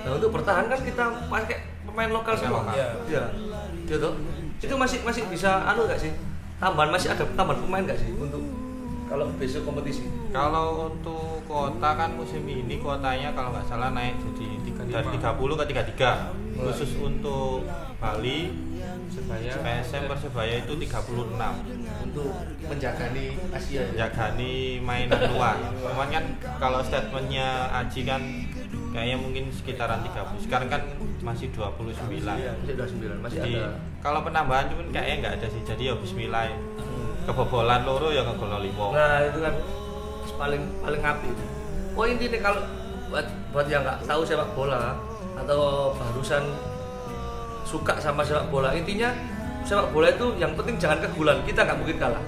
Nah 0.00 0.10
untuk 0.16 0.32
bertahan 0.32 0.72
kan 0.72 0.80
kita 0.80 1.04
pakai 1.28 1.84
pemain 1.84 2.08
lokal 2.08 2.32
semua. 2.32 2.64
lokal. 2.64 2.80
Iya. 2.80 2.88
Iya. 3.04 3.24
Gitu. 3.84 4.08
Itu 4.64 4.74
masih 4.80 5.04
masih 5.04 5.28
bisa 5.28 5.60
anu 5.68 5.84
nggak 5.84 6.00
sih? 6.00 6.16
Tambahan 6.56 6.88
masih 6.88 7.12
ada 7.12 7.28
tambahan 7.36 7.60
pemain 7.60 7.84
nggak 7.84 8.00
sih 8.00 8.08
untuk 8.16 8.40
kalau 9.04 9.28
besok 9.36 9.68
kompetisi? 9.68 10.08
Kalau 10.32 10.88
untuk 10.88 11.39
kota 11.50 11.90
kan 11.92 12.10
musim 12.14 12.42
ini 12.44 12.78
kotanya 12.78 13.34
kalau 13.34 13.50
nggak 13.50 13.66
salah 13.66 13.90
naik 13.90 14.14
jadi 14.22 14.46
tiga- 14.62 14.86
dari 14.88 15.08
30 15.12 15.58
ke 15.58 15.64
33 15.66 16.30
khusus 16.56 16.90
untuk 16.96 17.66
Bali 17.98 18.70
Persebaya 19.10 19.52
PSM 19.58 20.02
Persebaya 20.06 20.54
itu 20.56 20.72
36 20.72 21.66
Untuk 22.00 22.30
menjagani 22.62 23.26
Asia 23.50 23.82
ya. 23.84 24.06
jagani 24.06 24.54
mainan 24.80 25.18
luar. 25.28 25.58
Cuman 25.76 26.08
kan 26.08 26.24
kalau 26.56 26.78
statementnya 26.80 27.48
Aji 27.74 28.00
kan 28.04 28.22
kayaknya 28.90 29.16
mungkin 29.16 29.50
sekitaran 29.50 30.00
30 30.00 30.38
sekarang 30.40 30.68
kan 30.68 30.82
masih 31.20 31.50
29 31.50 31.90
Iya, 32.32 32.54
masih 32.54 32.74
29, 32.78 33.18
masih 33.20 33.36
jadi 33.36 33.52
ada. 33.60 33.74
kalau 33.98 34.22
penambahan 34.22 34.66
cuman 34.68 34.86
kayaknya 34.88 35.14
nggak 35.20 35.34
ada 35.36 35.46
sih. 35.48 35.62
Jadi 35.64 35.82
ya 35.84 35.94
Bismillah 35.96 36.46
kebobolan 37.20 37.82
loro 37.82 38.08
ya 38.08 38.22
ngegol 38.22 38.58
limo 38.60 38.90
Nah 38.90 39.20
itu 39.22 39.38
kan 39.38 39.54
paling 40.40 40.62
paling 40.80 41.02
api. 41.04 41.30
Oh 41.92 42.08
intinya 42.08 42.38
kalau 42.40 42.62
buat 43.12 43.26
buat 43.52 43.66
yang 43.68 43.84
nggak 43.84 44.08
tahu 44.08 44.24
sepak 44.24 44.48
bola 44.56 44.96
atau 45.36 45.92
barusan 45.92 46.48
suka 47.68 48.00
sama 48.00 48.24
sepak 48.24 48.48
bola 48.48 48.72
intinya 48.72 49.12
sepak 49.68 49.92
bola 49.92 50.08
itu 50.08 50.32
yang 50.40 50.56
penting 50.56 50.80
jangan 50.80 51.04
kegulan 51.04 51.44
kita 51.44 51.60
nggak 51.68 51.76
mungkin 51.76 51.96
kalah. 52.00 52.24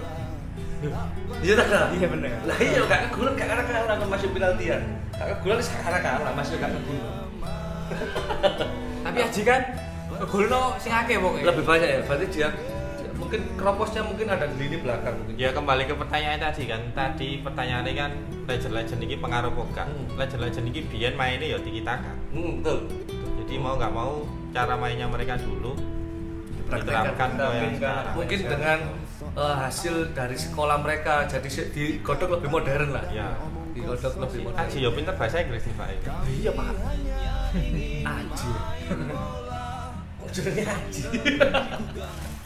Iya 1.40 1.54
tak 1.54 1.66
kalah? 1.70 1.88
Iya, 1.94 2.06
bener. 2.10 2.30
Lah 2.44 2.58
iya 2.60 2.80
nggak 2.84 3.00
kegulan 3.08 3.32
nggak 3.38 3.48
karena 3.48 3.64
kalah 3.64 3.96
kan 3.96 4.08
masih 4.12 4.28
penaltian. 4.34 4.80
Nggak 5.16 5.28
kegulan 5.40 5.58
sekarang 5.64 6.02
kalah 6.04 6.32
masih 6.36 6.54
nggak 6.60 6.72
kegulan. 6.76 7.16
tapi 9.02 9.18
Aji 9.20 9.42
kan 9.44 9.62
golno 10.30 10.72
sing 10.80 10.94
akeh 10.94 11.18
pokoknya 11.18 11.44
Lebih 11.50 11.64
banyak 11.64 11.88
ya. 11.88 12.00
Berarti 12.04 12.26
dia 12.28 12.48
mungkin 13.22 13.40
keroposnya 13.54 14.02
mungkin 14.02 14.26
ada 14.26 14.44
di 14.44 14.56
lini 14.58 14.76
belakang 14.76 15.14
mungkin. 15.14 15.34
Ya 15.36 15.50
kembali 15.50 15.86
ke 15.86 15.94
pertanyaan 15.94 16.42
tadi 16.42 16.62
kan. 16.66 16.82
Tadi 16.90 17.28
pertanyaannya 17.38 17.92
kan 17.92 18.10
legend-legend 18.44 19.00
ini 19.00 19.16
pengaruh 19.16 19.52
poka. 19.52 19.86
Hmm. 19.86 20.10
Legend-legend 20.12 20.64
ini 20.66 20.80
biyen 20.84 21.14
mainnya 21.14 21.46
ya 21.48 21.58
tiki 21.58 21.80
taka. 21.80 22.10
Hmm, 22.30 22.58
betul. 22.58 22.90
Jadi 23.38 23.54
mau 23.56 23.74
nggak 23.74 23.92
mau 23.92 24.26
cara 24.50 24.74
mainnya 24.74 25.06
mereka 25.06 25.38
dulu 25.38 25.72
diterapkan 26.68 27.36
ke 27.36 27.46
yang 27.52 27.72
sekarang. 27.76 28.14
mungkin 28.16 28.40
dengan 28.42 28.78
eh, 29.36 29.56
hasil 29.60 29.94
dari 30.12 30.32
sekolah 30.34 30.80
mereka 30.80 31.28
jadi 31.28 31.44
se- 31.44 31.68
digodok 31.68 32.40
lebih 32.40 32.48
modern 32.48 32.96
lah 32.96 33.04
Ya. 33.12 33.28
digodok 33.72 34.16
lebih 34.18 34.48
modern 34.48 34.64
Aji 34.64 34.80
ya 34.80 34.88
pinter 34.88 35.12
bahasa 35.12 35.44
Inggris 35.44 35.68
nih 35.68 35.76
Pak. 35.76 35.88
iya 36.32 36.50
pak 36.50 36.72
aji 38.08 38.50
ujungnya 40.24 40.64
aji 40.64 41.02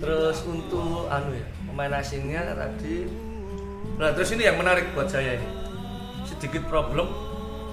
terus 0.00 0.38
untuk 0.44 1.08
anu 1.08 1.32
ya 1.32 1.46
pemain 1.68 1.92
asingnya 1.96 2.52
tadi. 2.52 3.08
Nah 3.96 4.12
terus 4.12 4.30
ini 4.36 4.44
yang 4.44 4.60
menarik 4.60 4.92
buat 4.92 5.08
saya 5.08 5.40
ini. 5.40 5.48
Sedikit 6.28 6.68
problem 6.68 7.08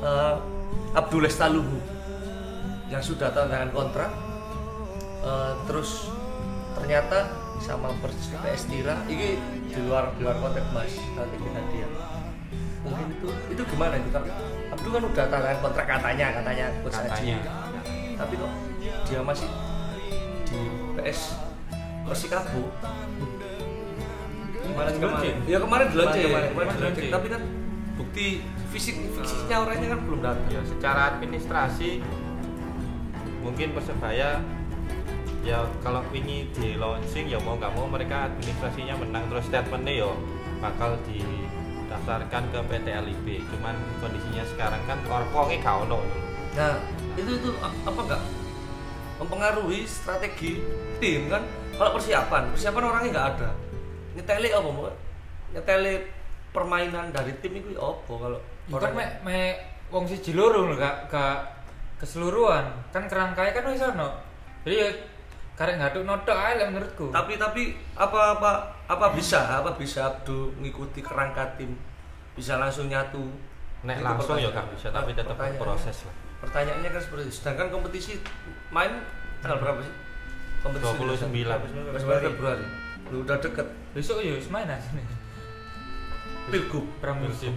eh, 0.03 0.36
Abdul 0.95 1.27
Lestaluhu 1.27 1.77
yang 2.88 3.03
sudah 3.03 3.31
tanda 3.36 3.51
tangan 3.51 3.71
kontrak. 3.75 4.12
Eh, 5.24 5.53
terus 5.67 6.07
ternyata 6.79 7.27
sama 7.59 7.91
persis 8.00 8.31
PS 8.31 8.69
Tira 8.69 8.95
ini 9.12 9.36
di 9.67 9.79
luar 9.83 10.15
di 10.15 10.24
luar 10.24 10.39
konteks 10.39 10.67
mas. 10.71 10.95
Nanti 11.19 11.36
kita 11.36 11.62
dia 11.74 11.88
mungkin 12.88 13.12
itu 13.12 13.27
itu 13.51 13.62
gimana 13.67 14.00
itu 14.00 14.09
kan 14.15 14.24
Abdul 14.71 14.91
kan 14.95 15.03
udah 15.03 15.25
tanda 15.27 15.43
tangan 15.43 15.59
kontrak 15.59 15.86
katanya 15.89 16.27
katanya 16.39 16.65
coach 16.79 16.95
Haji. 16.95 17.36
Katanya. 17.36 17.38
tapi 18.17 18.33
kok 18.39 18.51
dia 19.05 19.19
masih 19.21 19.50
di 20.47 20.59
PS 20.95 21.47
Persikabo 22.08 22.72
kemarin 24.78 24.94
kemarin. 25.00 25.36
Ya 25.50 25.58
kemarin 25.58 25.86
dilaunching 25.90 26.24
Kemarin, 26.28 26.50
kemarin, 26.54 26.70
kemarin 26.76 27.12
tapi 27.12 27.28
kan 27.34 27.42
bukti 27.98 28.26
fisik 28.70 28.96
fisiknya 29.18 29.58
orangnya 29.66 29.88
kan 29.98 30.00
belum 30.06 30.20
datang. 30.22 30.48
Ya 30.54 30.62
secara 30.68 31.02
administrasi 31.18 32.06
mungkin 33.42 33.74
persebaya 33.74 34.44
ya 35.42 35.64
kalau 35.80 36.04
ini 36.12 36.52
di 36.52 36.76
launching 36.76 37.32
ya 37.32 37.40
mau 37.42 37.56
nggak 37.58 37.74
mau 37.74 37.90
mereka 37.90 38.30
administrasinya 38.30 38.96
menang. 39.02 39.26
Terus 39.34 39.46
statementnya 39.50 39.94
ya 40.06 40.10
bakal 40.62 40.98
didaftarkan 41.10 42.44
ke 42.54 42.60
PT 42.70 42.88
LIB 42.92 43.28
cuman 43.50 43.76
kondisinya 44.04 44.44
sekarang 44.46 44.82
kan 44.86 44.98
orpongnya 45.10 45.58
gak 45.62 45.76
ono. 45.86 46.02
Nah, 46.58 46.82
itu 47.14 47.38
itu 47.38 47.50
apa 47.62 48.00
enggak 48.02 48.22
mempengaruhi 49.22 49.86
strategi 49.86 50.62
tim 51.02 51.30
kan? 51.30 51.46
Kalau 51.77 51.91
persiapan, 51.93 52.43
persiapan 52.51 52.84
orangnya 52.84 53.10
nggak 53.13 53.27
ada. 53.36 53.50
Nyeteli 54.13 54.50
apa 54.50 54.67
mau? 54.67 54.89
Nyeteli 55.53 55.93
permainan 56.50 57.13
dari 57.13 57.31
tim 57.38 57.53
itu 57.53 57.77
ya 57.77 57.81
apa 57.86 58.12
kalau 58.12 58.39
kan 58.67 58.74
orangnya- 58.74 58.98
mek 58.98 59.10
mek 59.24 59.53
wong 59.88 60.03
siji 60.03 60.34
loro 60.34 60.67
lho 60.67 60.75
gak 60.75 61.07
gak 61.07 61.38
keseluruhan. 61.98 62.65
Kan 62.89 63.05
kerangkai 63.05 63.53
kan 63.53 63.69
wis 63.69 63.79
ono. 63.79 64.10
Jadi 64.65 64.75
ya 64.75 64.89
karek 65.53 65.77
ngaduk 65.77 66.03
notok 66.03 66.36
ae 66.36 66.57
menurutku. 66.60 67.10
Tapi 67.10 67.38
tapi 67.38 67.63
apa 67.93 68.36
apa 68.36 68.51
apa 68.86 69.05
bisa? 69.13 69.62
Apa 69.62 69.74
bisa 69.74 70.05
Abdu 70.07 70.53
mengikuti 70.57 71.00
kerangka 71.00 71.46
tim? 71.55 71.77
Bisa 72.34 72.57
langsung 72.57 72.89
nyatu? 72.89 73.22
Nek 73.86 74.01
langsung 74.01 74.36
ya 74.36 74.50
gak 74.50 74.67
bisa 74.74 74.89
tapi 74.89 75.13
tetap 75.13 75.38
berproses 75.38 76.10
lah. 76.10 76.15
pertanyaannya 76.38 76.89
kan 76.89 77.01
seperti 77.01 77.24
itu. 77.25 77.34
Sedangkan 77.34 77.67
kompetisi 77.69 78.13
main 78.69 78.93
tanggal 79.41 79.57
berapa 79.57 79.81
sih 79.81 79.93
kompetisi 80.67 81.31
29. 81.31 81.47
29 81.95 82.27
Februari 82.27 82.65
Lu 83.07 83.24
udah 83.24 83.39
deket 83.39 83.67
besok 83.95 84.19
ya 84.19 84.36
wis 84.36 84.51
main 84.51 84.67
aja 84.67 84.89
nih 84.91 85.07
pilgub 86.47 86.86
pramusim 87.00 87.55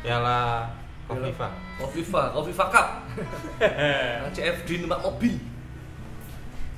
Piala 0.00 0.72
Kofifa 1.04 1.52
Kofifa, 1.76 2.32
Kofifa 2.32 2.64
Cup. 2.72 2.88
CFD 4.34 4.80
numpak 4.80 5.04
mobil. 5.04 5.36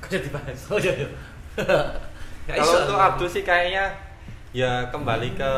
kerja 0.03 0.19
dibahas 0.19 0.67
Oh 0.67 0.75
iya 0.75 0.93
iya. 0.93 1.09
Ya, 2.47 2.63
Kalau 2.63 2.79
iso. 2.79 2.79
untuk 2.87 2.95
Abdul 2.95 3.27
sih 3.27 3.43
kayaknya 3.43 3.91
ya 4.55 4.87
kembali 4.87 5.35
ke 5.35 5.51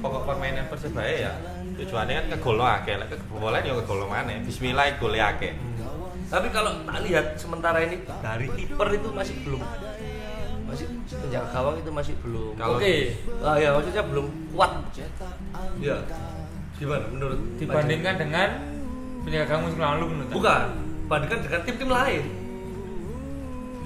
pokok 0.00 0.24
permainan 0.24 0.68
Persebaya 0.72 1.28
ya. 1.28 1.32
Tujuannya 1.76 2.16
kan 2.16 2.24
ngegolno 2.32 2.64
akeh, 2.64 2.96
lek 2.96 3.12
kebobolan 3.12 3.60
ya 3.60 3.76
ngegolno 3.76 4.08
maneh. 4.08 4.40
Bismillah 4.40 4.88
gole 4.96 5.20
akeh. 5.20 5.52
Tapi 6.30 6.46
kalau 6.54 6.70
tak 6.86 6.98
lihat 7.10 7.26
sementara 7.34 7.82
ini 7.82 8.06
dari 8.22 8.46
kiper 8.54 8.88
itu 8.94 9.08
masih 9.10 9.34
belum 9.42 9.62
masih 10.70 10.86
penjaga 11.10 11.50
gawang 11.50 11.76
itu 11.82 11.90
masih 11.90 12.14
belum. 12.22 12.54
Oke 12.54 13.18
Ah 13.42 13.58
ya 13.58 13.74
maksudnya 13.74 14.06
belum 14.06 14.26
kuat. 14.54 14.72
Ya. 15.82 15.98
Gimana 16.78 17.04
menurut 17.10 17.40
dibandingkan 17.58 18.14
dengan 18.14 18.48
penjaga 19.26 19.44
gawang 19.50 19.62
musim 19.66 19.80
lalu 19.82 20.04
menurut 20.14 20.30
Bukan, 20.30 20.64
bandingkan 21.10 21.38
dengan 21.42 21.60
tim-tim 21.66 21.90
lain. 21.90 22.24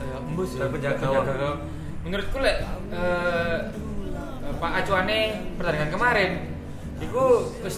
Eh, 0.04 0.20
embus 0.20 0.50
ya. 0.60 0.68
Penjaga 0.68 1.00
gawang. 1.00 1.58
Menurutku 2.04 2.36
lek 2.44 2.56
eh, 2.92 3.58
Pak 4.60 4.72
Acuane 4.84 5.20
pertandingan 5.56 5.90
kemarin 5.90 6.30
itu 7.00 7.24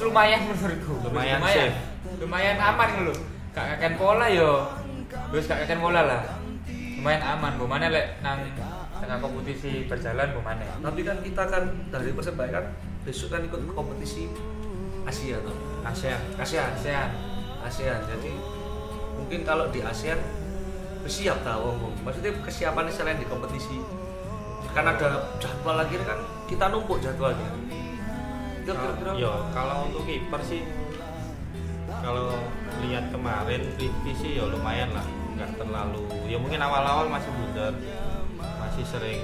lumayan 0.03 0.41
menurutku. 0.51 0.95
Lumayan 1.07 1.39
lumayan, 1.39 1.71
lumayan 2.19 2.57
aman 2.59 2.91
lho. 3.07 3.15
Kakek 3.57 3.97
pola 3.97 4.29
yo. 4.29 4.69
Gak 5.33 5.65
kakek 5.65 5.81
pola 5.81 6.05
lah. 6.05 6.23
Lumayan 7.01 7.25
aman, 7.25 7.57
bu 7.57 7.65
mana 7.65 7.89
lek 7.89 8.21
nang 8.21 8.45
tengah 9.01 9.17
kompetisi 9.17 9.89
berjalan 9.89 10.29
bu 10.37 10.45
mana. 10.45 10.69
Tapi 10.85 11.01
kan 11.01 11.17
kita 11.25 11.49
kan 11.49 11.65
dari 11.89 12.13
Persebaya 12.13 12.53
kan 12.53 12.65
besok 13.09 13.33
kan 13.33 13.41
ikut 13.49 13.57
kompetisi 13.73 14.29
Asia 15.09 15.41
tuh. 15.41 15.57
ASEAN 15.89 16.21
ASEAN. 16.37 16.69
ASEAN. 16.77 17.09
ASEAN. 17.65 18.01
Jadi 18.05 18.37
mungkin 19.17 19.41
kalau 19.49 19.73
di 19.73 19.81
ASEAN 19.81 20.21
siap 21.09 21.41
tahu 21.41 21.73
Om. 21.81 22.05
Maksudnya 22.05 22.37
kesiapannya 22.45 22.93
selain 22.93 23.17
di 23.17 23.25
kompetisi. 23.25 23.81
Kan 24.77 24.85
ada 24.85 25.33
jadwal 25.41 25.81
lagi 25.81 25.97
kan 26.05 26.21
kita 26.45 26.69
numpuk 26.69 27.01
jadwalnya. 27.01 27.49
Kira-kira 28.69 29.17
Yo, 29.17 29.33
kalau 29.55 29.89
untuk 29.89 30.05
kiper 30.05 30.43
sih 30.45 30.61
kalau 32.05 32.33
lihat 32.85 33.09
kemarin 33.13 33.63
Rifki 33.77 34.13
sih 34.17 34.31
ya 34.37 34.45
lumayan 34.49 34.93
lah 34.93 35.07
nggak 35.37 35.61
terlalu 35.61 36.05
ya 36.29 36.41
mungkin 36.41 36.61
awal-awal 36.61 37.09
masih 37.13 37.29
blunder 37.37 37.73
masih 38.37 38.85
sering 38.89 39.21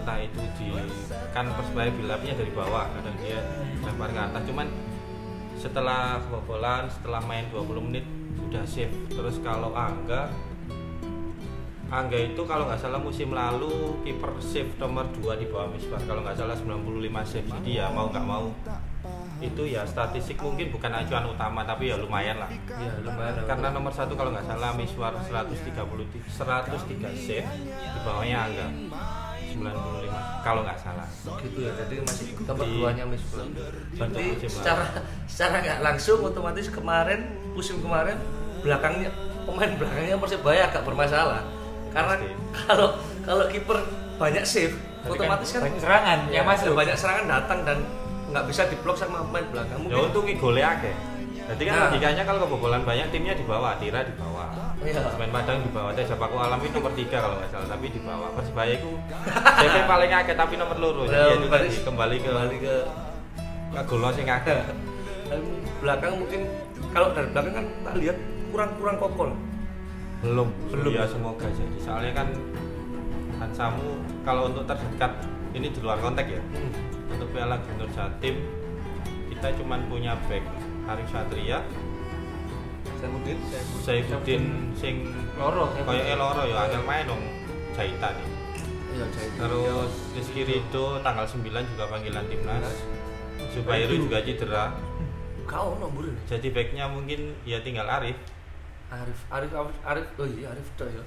entah 0.00 0.16
itu 0.16 0.40
di 0.56 0.72
kan 1.36 1.46
persebaya 1.52 1.92
bilapnya 1.92 2.32
dari 2.32 2.50
bawah 2.56 2.88
kadang 2.96 3.16
dia 3.20 3.38
lempar 3.84 4.08
ke 4.10 4.20
atas. 4.20 4.42
Cuman 4.48 4.66
setelah 5.60 6.18
kebobolan 6.24 6.88
setelah 6.88 7.20
main 7.28 7.44
20 7.52 7.86
menit 7.86 8.04
udah 8.48 8.64
save 8.64 8.90
terus 9.12 9.36
kalau 9.44 9.76
Angga 9.76 10.32
Angga 11.92 12.16
itu 12.16 12.42
kalau 12.48 12.64
nggak 12.70 12.80
salah 12.80 13.02
musim 13.02 13.34
lalu 13.34 13.98
kiper 14.06 14.32
save 14.40 14.72
nomor 14.80 15.04
2 15.20 15.42
di 15.42 15.46
bawah 15.52 15.68
Misbah. 15.68 16.00
Kalau 16.08 16.24
nggak 16.24 16.38
salah 16.38 16.56
95 16.56 17.28
save 17.28 17.48
jadi 17.60 17.70
ya 17.70 17.86
mau 17.92 18.08
nggak 18.08 18.26
mau 18.26 18.48
itu 19.40 19.62
ya 19.64 19.82
statistik 19.88 20.36
mungkin 20.40 20.68
bukan 20.68 20.92
acuan 20.92 21.24
utama 21.24 21.64
tapi 21.64 21.88
ya 21.88 21.96
lumayan 21.96 22.36
lah 22.36 22.50
ya 22.68 22.92
lumayan. 23.00 23.40
karena 23.48 23.72
nomor 23.72 23.88
satu 23.88 24.12
kalau 24.12 24.30
nggak 24.36 24.44
salah 24.44 24.76
Miswar 24.76 25.16
130 25.16 25.72
103 25.72 26.36
save 27.16 27.48
di 27.64 27.98
bawahnya 28.04 28.36
Angga 28.36 28.66
95 29.50 30.46
kalau 30.46 30.60
nggak 30.62 30.78
salah 30.78 31.08
gitu 31.42 31.58
ya. 31.66 31.72
Jadi 31.74 31.94
masih 32.06 32.26
nomor 32.46 32.66
duanya. 32.66 33.04
Berarti 33.04 34.22
musim 34.22 34.48
lalu. 34.48 34.48
secara 34.48 34.84
secara 35.26 35.54
nggak 35.60 35.78
langsung 35.82 36.18
otomatis 36.22 36.66
kemarin 36.70 37.20
musim 37.52 37.76
kemarin 37.82 38.16
belakangnya 38.62 39.10
pemain 39.44 39.70
belakangnya 39.76 40.16
Persebaya 40.16 40.70
agak 40.70 40.82
bermasalah. 40.86 41.42
Karena 41.90 42.14
kalau 42.54 42.88
kalau 43.26 43.44
kiper 43.50 43.78
banyak 44.20 44.44
save, 44.44 44.76
Tapi 44.76 45.16
otomatis 45.16 45.48
kan, 45.48 45.60
banyak 45.64 45.80
serangan 45.80 46.18
yang 46.28 46.44
masuk. 46.44 46.76
banyak 46.76 46.96
serangan 46.96 47.26
datang 47.26 47.58
dan 47.64 47.78
nggak 48.30 48.44
bisa 48.46 48.62
diblok 48.66 48.94
sama 48.94 49.22
pemain 49.22 49.44
belakang. 49.44 49.78
ya 49.78 49.82
Mungkin 49.82 50.02
untuk 50.08 50.22
gole 50.38 50.62
akeh 50.62 50.94
jadi 51.50 51.62
kan 51.64 51.72
Nah. 51.72 51.82
logikanya 51.84 52.22
kalau 52.22 52.38
kebobolan 52.40 52.82
banyak 52.82 53.10
timnya 53.10 53.34
di 53.34 53.42
bawah 53.42 53.74
Tira 53.76 54.00
di 54.00 54.14
bawah 54.14 54.46
Iya. 54.80 55.02
Semen 55.04 55.28
Padang 55.28 55.60
di 55.60 55.68
bawah 55.68 55.90
Teh 55.90 56.06
Japaku 56.06 56.38
Alam 56.38 56.56
itu 56.58 56.72
nomor 56.72 56.94
3 56.94 57.10
kalau 57.10 57.36
nggak 57.36 57.50
salah 57.50 57.68
tapi 57.68 57.86
di 57.86 58.00
bawah 58.00 58.28
Persebaya 58.32 58.72
itu 58.72 58.90
CP 59.58 59.76
paling 59.84 60.10
akeh 60.14 60.34
tapi 60.34 60.54
nomor 60.54 60.78
loro 60.78 61.02
Ya, 61.04 61.26
jadi 61.26 61.36
itu 61.36 61.46
berarti 61.46 61.68
tadi 61.68 61.78
kembali 61.84 62.16
ke 62.16 62.24
kembali 62.24 62.56
ke 62.56 62.74
ke 63.68 63.80
golo 63.84 64.08
sing 64.10 64.24
akeh 64.24 64.56
dan 65.26 65.40
belakang 65.76 66.12
mungkin 66.16 66.40
kalau 66.90 67.08
dari 67.10 67.28
belakang 67.28 67.52
kan 67.52 67.66
tak 67.82 67.94
lihat 67.96 68.16
kurang-kurang 68.48 68.96
kokol. 68.96 69.30
belum 70.20 70.48
Belum. 70.68 70.90
ya 70.92 71.04
semoga 71.04 71.46
jadi 71.46 71.76
soalnya 71.78 72.12
kan 72.14 72.28
Hansamu 73.36 73.88
kalau 74.20 74.46
untuk 74.46 74.64
terdekat 74.64 75.12
ini 75.50 75.66
di 75.66 75.80
luar 75.80 75.98
konteks 75.98 76.30
ya 76.30 76.42
Hmm. 76.52 76.72
Untuk 77.10 77.28
Piala 77.30 77.58
Gubernur 77.58 77.90
Jatim 77.90 78.36
kita 79.28 79.48
cuman 79.56 79.80
punya 79.86 80.14
back 80.26 80.44
Arif 80.86 81.08
Satria 81.08 81.60
Saya 82.96 83.08
mungkin 83.08 83.36
Saifuddin 83.80 84.44
sing 84.74 85.08
Loro, 85.34 85.70
Saifuddin. 85.70 86.04
koyo 86.04 86.14
loro 86.14 86.42
ya 86.44 86.56
angel 86.62 86.82
main 86.82 87.04
dong 87.04 87.22
Jaita 87.72 88.08
nih 88.10 88.28
Iya, 88.90 89.06
Jahit. 89.08 89.32
terus 89.38 89.92
Rizky 90.12 90.42
Ridho 90.42 90.98
tanggal 91.00 91.22
9 91.22 91.40
juga 91.46 91.84
panggilan 91.86 92.26
timnas 92.26 92.66
Zubairu 93.48 93.94
juga 94.00 94.18
cedera 94.20 94.74
Kau 95.46 95.74
nomor 95.76 96.04
ini. 96.04 96.18
jadi 96.26 96.48
backnya 96.50 96.84
mungkin 96.86 97.32
ya 97.42 97.58
tinggal 97.60 97.86
Arif 97.86 98.18
Arif, 98.90 99.18
Arif, 99.30 99.50
Arif, 99.52 99.76
Arif, 99.84 100.06
oh 100.16 100.26
iya 100.26 100.50
Arif 100.50 100.66
dah 100.74 100.90
ya. 100.90 101.04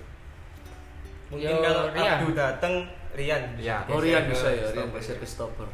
mungkin 1.27 1.55
kalau 1.59 1.83
Rian. 1.91 2.17
Abdu 2.17 2.29
datang 2.31 2.73
Rian 3.13 3.43
Ya. 3.57 3.83
Oh 3.85 3.99
Rian 3.99 4.25
bisa 4.25 4.47
ya, 4.47 4.71
Rian 4.71 4.89
geser 4.89 5.17
ke 5.17 5.27
stopper. 5.27 5.67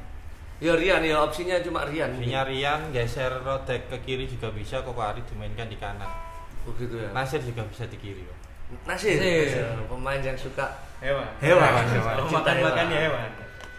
Ya 0.59 0.75
Rian 0.75 0.99
ya 1.07 1.23
opsinya 1.23 1.55
cuma 1.63 1.87
Rian. 1.87 2.11
Opsinya 2.19 2.43
Rian 2.43 2.91
geser 2.91 3.31
Rodek 3.43 3.87
ke 3.87 3.97
kiri 4.03 4.27
juga 4.27 4.51
bisa 4.51 4.83
kok 4.83 4.95
Arif 4.99 5.23
dimainkan 5.31 5.71
di 5.71 5.79
kanan 5.79 6.11
Oh 6.67 6.75
gitu 6.75 6.99
ya. 6.99 7.15
Nasir 7.15 7.39
juga 7.39 7.63
bisa 7.63 7.87
di 7.87 7.95
kiri 7.95 8.27
kok 8.27 8.37
Nasir, 8.85 9.15
Nasir. 9.17 9.63
Ya, 9.65 9.81
pemain 9.87 10.19
yang 10.19 10.35
suka 10.35 10.67
hewan 10.99 11.25
Hewan. 11.39 11.63
Kalau 11.63 12.27
Cinta 12.27 12.51
makan 12.51 12.55
makan 12.59 12.85
hewan. 12.91 12.91
ya 12.91 12.99
hewan 13.07 13.29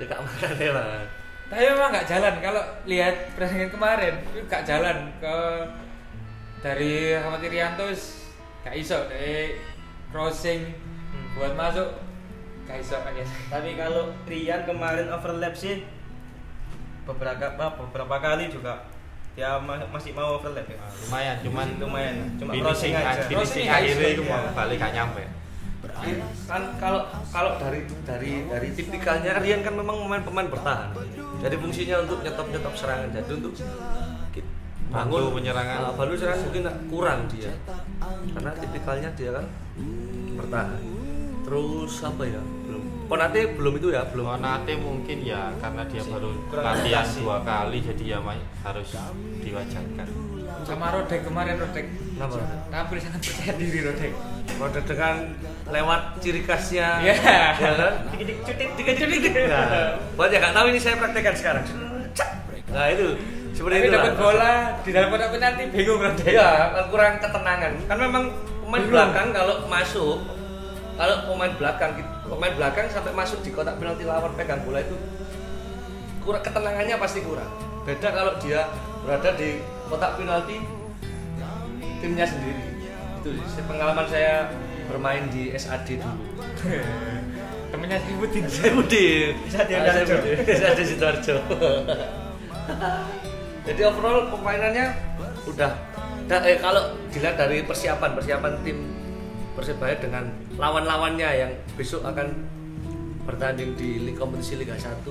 suka 0.00 0.16
makan 0.16 0.52
hewan. 0.56 1.04
Tapi 1.50 1.62
memang 1.66 1.88
nggak 1.92 2.06
jalan 2.08 2.34
kalau 2.40 2.62
lihat 2.88 3.14
pertandingan 3.36 3.70
kemarin 3.74 4.14
itu 4.32 4.38
nggak 4.48 4.64
jalan 4.64 4.96
ke 5.20 5.36
dari 6.64 7.12
Ahmad 7.20 7.44
Irianto 7.44 7.86
nggak 8.64 8.74
iso 8.76 8.98
dari 9.12 9.56
crossing 10.08 10.72
buat 11.36 11.52
masuk 11.56 11.88
nggak 12.64 12.78
iso 12.80 12.96
kan 13.02 13.12
ya. 13.16 13.26
tapi 13.50 13.74
kalau 13.76 14.14
Rian 14.24 14.62
kemarin 14.64 15.08
overlap 15.10 15.52
sih 15.58 15.84
beberapa 17.10 17.44
apa, 17.50 17.66
beberapa 17.74 18.16
kali 18.22 18.46
juga 18.46 18.86
dia 19.34 19.58
ma- 19.62 19.88
masih 19.90 20.10
mau 20.14 20.38
overlap 20.38 20.66
ya 20.66 20.78
Ah, 20.78 20.90
lumayan 21.06 21.36
cuman 21.42 21.66
lumayan 21.78 22.14
cuma 22.38 22.50
finishing 22.50 22.92
crossing 22.92 22.92
aja 22.94 23.22
finishing 23.26 23.66
Crossing 23.66 23.66
akhirnya 23.70 24.08
itu 24.14 24.22
iya. 24.26 24.30
mau 24.30 24.42
balik 24.54 24.78
gak 24.78 24.92
nyampe 24.94 25.24
Kan 26.44 26.62
kalau 26.76 27.08
kalau 27.32 27.56
dari 27.56 27.88
dari 28.04 28.44
dari 28.44 28.68
tipikalnya 28.76 29.40
Rian 29.40 29.60
kan 29.64 29.74
memang 29.76 29.96
pemain 30.06 30.22
pemain 30.24 30.48
bertahan. 30.48 30.92
Jadi 31.40 31.56
fungsinya 31.56 32.04
untuk 32.04 32.20
nyetop 32.20 32.46
nyetop 32.52 32.74
serangan. 32.76 33.08
Jadi 33.16 33.30
untuk 33.40 33.52
Bantu 34.90 35.38
penyerangan. 35.38 35.78
Nah, 35.86 35.92
bantu 35.94 36.14
serangan 36.18 36.42
mungkin 36.50 36.62
kurang 36.90 37.20
dia. 37.30 37.52
Karena 38.34 38.50
tipikalnya 38.58 39.08
dia 39.14 39.30
kan 39.38 39.46
bertahan. 40.36 40.80
Terus 41.46 41.92
apa 42.02 42.22
ya? 42.26 42.42
Konate 43.10 43.40
belum 43.58 43.74
itu 43.74 43.88
ya, 43.90 44.06
belum. 44.06 44.24
Konate 44.38 44.72
mungkin 44.78 45.18
ya 45.20 45.50
karena 45.58 45.82
dia 45.90 46.02
baru 46.06 46.30
latihan 46.54 47.06
dua 47.18 47.36
kali 47.42 47.82
jadi 47.82 48.04
ya 48.06 48.18
harus 48.62 48.88
diwajarkan 49.42 50.06
Sama 50.62 50.94
Rodek 50.94 51.26
kemarin 51.26 51.58
Rodek 51.58 51.86
Kenapa? 51.90 52.36
tampil 52.70 52.96
sangat 53.00 53.20
percaya 53.24 53.52
diri 53.58 53.80
Rodek. 53.82 54.12
Mode 54.60 54.80
dengan 54.84 55.14
lewat 55.66 56.00
ciri 56.20 56.44
khasnya, 56.44 57.00
Iya. 57.00 57.14
ya 57.56 57.70
kan? 57.74 57.94
dikit 58.12 58.38
cutit 58.44 58.68
Tiga 58.76 58.92
titik. 58.94 59.32
Nah, 59.48 59.96
buat 60.14 60.28
yang 60.28 60.42
nggak 60.44 60.52
tahu 60.52 60.66
ini 60.68 60.78
saya 60.78 60.94
praktekkan 61.00 61.34
sekarang. 61.34 61.64
Nah 62.70 62.86
itu 62.86 63.06
seperti 63.50 63.76
itu. 63.82 63.90
dapat 63.90 64.14
bola 64.14 64.52
di 64.84 64.90
dalam 64.92 65.08
kotak 65.10 65.28
penalti 65.32 65.62
bingung 65.72 65.98
Rodek. 65.98 66.28
Iya, 66.30 66.48
kan 66.70 66.84
kurang 66.92 67.14
ketenangan. 67.18 67.72
Kan 67.88 67.96
memang 67.98 68.24
pemain 68.62 68.84
belakang 68.86 69.26
kalau 69.32 69.54
masuk, 69.66 70.18
kalau 70.94 71.16
pemain 71.26 71.52
belakang, 71.56 71.90
pemain 72.30 72.54
belakang 72.54 72.86
sampai 72.86 73.10
masuk 73.10 73.42
di 73.42 73.50
kotak 73.50 73.74
penalti 73.76 74.06
lawan 74.06 74.30
pegang 74.32 74.62
bola 74.62 74.78
itu 74.78 74.94
kurang 76.20 76.40
ketenangannya 76.40 76.96
pasti 76.96 77.20
kurang. 77.20 77.50
Beda 77.82 78.08
kalau 78.08 78.32
dia 78.38 78.70
berada 79.02 79.34
di 79.34 79.58
kotak 79.88 80.14
penalti 80.14 80.62
timnya 81.98 82.24
sendiri. 82.24 82.62
Itu 83.20 83.28
sih 83.46 83.64
pengalaman 83.66 84.06
saya 84.06 84.48
bermain 84.86 85.26
di 85.28 85.50
SAD 85.52 85.98
dulu. 85.98 86.24
Temennya. 87.70 88.02
Saya 88.02 88.72
Budi. 88.74 89.00
Bisa 89.46 89.62
di 89.62 89.72
Ah, 89.74 89.86
saya 89.86 90.02
Sidoarjo. 90.82 90.82
Sidoarjo. 90.82 91.34
Jadi 93.60 93.80
overall 93.84 94.26
pemainannya 94.28 94.86
udah 95.46 95.70
da- 96.26 96.42
eh, 96.42 96.58
kalau 96.58 96.82
dilihat 97.10 97.36
dari 97.36 97.62
persiapan 97.62 98.10
persiapan 98.14 98.52
tim 98.62 98.78
Persebaya 99.60 100.00
dengan 100.00 100.24
lawan-lawannya 100.56 101.28
yang 101.36 101.52
besok 101.76 102.00
akan 102.08 102.32
bertanding 103.28 103.76
di 103.76 104.08
Liga 104.08 104.24
kompetisi 104.24 104.56
Liga 104.56 104.72
1 104.72 105.04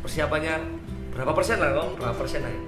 persiapannya 0.00 0.64
berapa 1.12 1.28
persen 1.36 1.60
lah 1.60 1.76
Om? 1.76 2.00
berapa 2.00 2.16
persen 2.16 2.40
lah 2.40 2.48
ya? 2.48 2.62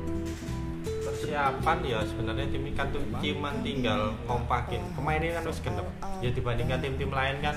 persiapan 1.01 1.79
ya 1.81 1.99
sebenarnya 2.05 2.45
tim 2.53 2.69
ikan 2.77 2.93
tuh 2.93 3.01
cuman 3.09 3.55
tinggal 3.65 4.13
ngompakin 4.29 4.85
pemain 4.93 5.17
ini 5.17 5.33
kan 5.33 5.49
harus 5.49 5.65
genep 5.65 5.89
ya 6.21 6.29
dibandingkan 6.29 6.79
tim-tim 6.85 7.09
lain 7.09 7.41
kan 7.41 7.57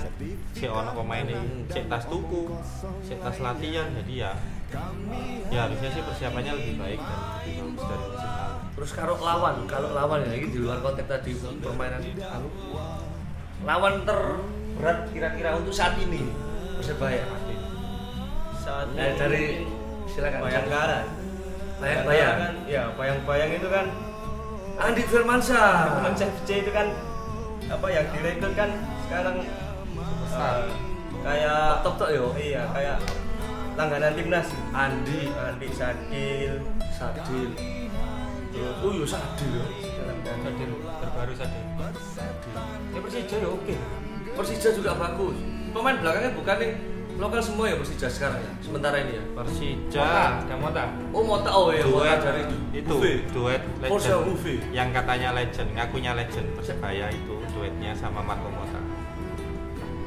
si 0.56 0.72
ono 0.72 0.96
pemain 0.96 1.28
ini 1.28 1.68
si 1.68 1.84
tas 1.92 2.08
tuku 2.08 2.56
si 3.04 3.20
tas 3.20 3.36
latihan 3.44 3.92
jadi 4.00 4.14
ya 4.16 4.32
ya 5.52 5.68
harusnya 5.68 5.92
sih 5.92 6.08
persiapannya 6.08 6.56
lebih 6.56 6.76
baik 6.80 7.00
dan 7.04 7.20
lebih 7.44 7.68
bagus 7.68 7.84
dari 7.84 8.06
musim 8.16 8.32
lalu 8.32 8.60
Terus 8.80 8.96
kalau 8.96 9.20
lawan, 9.20 9.68
kalau 9.68 9.92
lawan 9.92 10.24
ya 10.24 10.40
ini 10.40 10.56
di 10.56 10.64
luar 10.64 10.80
konteks 10.80 11.04
tadi 11.04 11.36
permainan 11.36 12.00
anu. 12.00 12.48
Lawan 13.68 14.08
ter 14.08 14.20
berat 14.80 15.00
kira-kira 15.12 15.60
untuk 15.60 15.76
saat 15.76 16.00
ini. 16.00 16.32
Persebaya. 16.80 17.28
Saat 18.56 18.96
nah, 18.96 19.12
dari 19.20 19.68
silakan 20.08 20.40
Bayangkara. 20.48 21.00
Bayang-bayang. 21.80 22.36
Kan 22.40 22.56
ya 22.68 22.84
bayang-bayang 22.96 23.52
itu 23.60 23.68
kan. 23.68 23.86
Andi 24.80 25.04
Firmansyah. 25.04 26.00
Teman 26.00 26.14
CFC 26.16 26.50
itu 26.64 26.72
kan 26.72 26.88
apa 27.68 27.88
yang 27.92 28.06
direkrut 28.16 28.54
kan 28.56 28.72
sekarang 29.06 29.46
eh, 29.46 30.64
kayak 31.22 31.84
top 31.86 31.96
top 32.00 32.10
yo. 32.10 32.32
iya 32.40 32.64
kayak 32.72 32.98
langganan 33.76 34.16
timnas. 34.16 34.48
Andi. 34.72 35.28
Andi 35.36 35.68
Sadil. 35.76 36.64
Sadil. 36.96 37.52
Oh 38.80 38.92
iya 38.96 39.04
Sadil 39.04 39.89
Sadil 40.38 40.72
terbaru 41.02 41.34
Sadil. 41.34 41.64
Ya 42.90 43.00
Persija 43.02 43.36
ya 43.38 43.50
oke. 43.50 43.76
Persija 44.38 44.70
juga 44.72 44.92
bagus. 44.96 45.38
Pemain 45.70 45.98
belakangnya 46.02 46.32
bukan 46.34 46.56
nih 46.58 46.72
lokal 47.20 47.44
semua 47.44 47.68
ya 47.68 47.76
Persija 47.76 48.08
sekarang 48.08 48.40
ya 48.40 48.52
sementara 48.64 48.96
ini 49.04 49.20
ya. 49.20 49.24
Persija 49.36 50.08
Ada 50.48 50.56
Mota. 50.56 50.84
oh 51.12 51.24
Mota 51.24 51.50
oh 51.52 51.68
ya 51.70 51.84
Mota 51.84 52.00
duet 52.08 52.20
dari 52.24 52.44
itu 52.72 52.96
duet 53.36 53.62
legend. 53.84 54.24
Juve. 54.24 54.56
yang 54.72 54.90
katanya 54.96 55.36
legend 55.36 55.70
ngakunya 55.76 56.12
legend 56.16 56.48
persebaya 56.56 57.12
itu 57.12 57.36
duetnya 57.52 57.92
sama 57.92 58.24
Marco 58.24 58.48
Mota. 58.48 58.80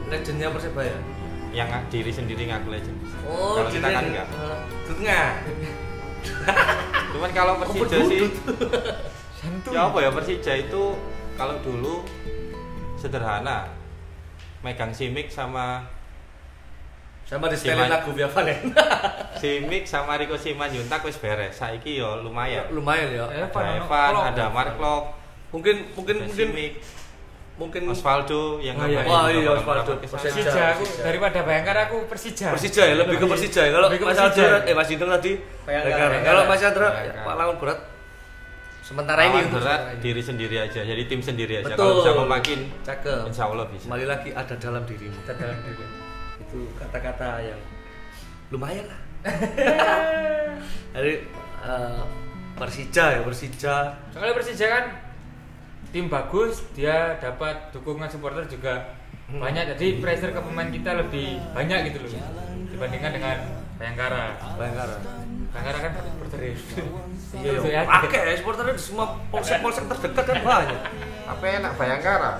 Legendnya 0.08 0.48
Persebaya? 0.52 0.96
Yang 1.52 1.68
diri 1.92 2.10
sendiri 2.12 2.42
ngaku 2.48 2.68
legend. 2.72 2.96
Oh 3.28 3.60
kalau 3.60 3.68
kita 3.68 3.88
kan 3.92 4.02
enggak 4.08 4.26
eh, 4.32 4.58
di 4.88 4.92
tengah 4.96 5.28
cuman 7.12 7.30
kalau 7.36 7.52
Persija 7.60 7.98
sih 8.08 8.20
Santuy. 9.42 9.74
ya 9.74 9.90
apa 9.90 9.98
ya 9.98 10.10
Persija 10.14 10.52
itu 10.54 10.94
kalau 11.34 11.58
dulu 11.66 12.06
sederhana 12.94 13.66
megang 14.62 14.94
simik 14.94 15.26
sama 15.26 15.82
sama 17.26 17.50
di 17.50 17.58
setelin 17.58 17.82
Siman. 17.82 17.90
lagu 17.90 18.10
Via 18.14 18.28
Valen 18.30 18.70
simik 19.42 19.82
sama 19.90 20.14
Rico 20.14 20.38
Simanjuntak 20.38 21.02
wis 21.02 21.18
beres 21.18 21.58
saiki 21.58 21.98
yo 21.98 22.22
lumayan 22.22 22.70
lumayan 22.70 23.10
ya 23.10 23.26
ada 23.26 23.74
Evan, 23.82 24.12
ada 24.30 24.44
Mark 24.54 24.78
Klok 24.78 25.04
mungkin 25.50 25.90
mungkin 25.98 26.14
ada 26.22 26.26
mungkin 26.30 26.48
Simic 26.54 26.72
mungkin 27.52 27.82
Osvaldo 27.84 28.58
yang 28.64 28.80
Oh, 28.80 28.88
iya. 28.88 29.04
Wah, 29.04 29.28
iya, 29.28 29.52
Osvaldo. 29.52 30.00
Persija. 30.00 30.72
Aku 30.72 30.82
Persija. 30.88 31.04
daripada 31.04 31.38
Bayangkara 31.44 31.80
aku 31.84 32.08
Persija. 32.08 32.48
Persija 32.48 32.82
ya 32.88 32.94
lebih 32.96 33.20
ke 33.20 33.26
Persija 33.28 33.60
ya 33.68 33.70
kalau 33.76 33.92
Mas. 33.92 34.18
Andra 34.18 34.64
eh 34.64 34.72
Mas 34.72 34.88
Indra 34.88 35.08
tadi 35.20 35.32
Bayangkara. 35.68 36.16
Kalau 36.24 36.42
Mas 36.48 36.62
Andra 36.64 36.88
ya. 37.04 37.12
Pak 37.22 37.34
lawan 37.36 37.56
berat 37.60 37.78
sementara 38.92 39.20
ini 39.24 39.32
berat 39.32 39.48
sementara 39.48 39.74
diri 39.98 40.22
sendiri 40.22 40.56
aja 40.60 40.80
jadi 40.84 41.02
tim 41.08 41.20
sendiri 41.20 41.54
aja 41.58 41.72
betul 41.72 41.80
kalau 41.80 41.94
bisa 41.98 42.12
memakin 42.14 42.58
cakep 42.84 43.20
insya 43.26 43.44
Allah 43.48 43.66
bisa 43.72 43.84
kembali 43.88 44.06
lagi 44.06 44.30
ada 44.30 44.54
dalam 44.60 44.82
dirimu 44.84 45.16
Kita 45.16 45.32
dalam 45.34 45.58
diri. 45.64 45.84
itu 46.38 46.58
kata-kata 46.76 47.28
yang 47.40 47.60
lumayan 48.52 48.84
lah 48.86 49.00
jadi 50.94 51.12
eh, 51.64 52.02
Persija 52.52 53.04
ya 53.16 53.20
Persija 53.24 53.76
Soalnya 54.12 54.34
Persija 54.36 54.66
kan 54.68 54.84
tim 55.88 56.08
bagus, 56.08 56.64
dia 56.72 57.16
dapat 57.16 57.68
dukungan 57.72 58.08
supporter 58.08 58.44
juga 58.44 59.00
Hmm. 59.32 59.40
banyak. 59.40 59.64
Jadi 59.76 59.96
pressure 59.96 60.28
ke 60.28 60.40
pemain 60.44 60.68
kita 60.68 60.92
lebih 60.92 61.40
banyak 61.56 61.88
gitu 61.88 62.04
loh 62.04 62.10
dibandingkan 62.68 63.16
dengan 63.16 63.36
Bayangkara. 63.80 64.36
Bayangkara 64.60 64.96
Bayangkara 65.48 65.78
kan 65.80 65.90
ya. 65.96 66.52
Iya 67.34 67.52
ya. 67.54 67.60
iya 67.64 67.80
pakai 67.86 68.36
supporternya 68.36 68.74
di 68.74 68.82
semua 68.82 69.06
polsek-polsek 69.28 69.84
terdekat 69.88 70.24
kan 70.26 70.38
banyak. 70.42 70.80
Apa 71.24 71.44
enak 71.44 71.72
Bayangkara. 71.74 72.32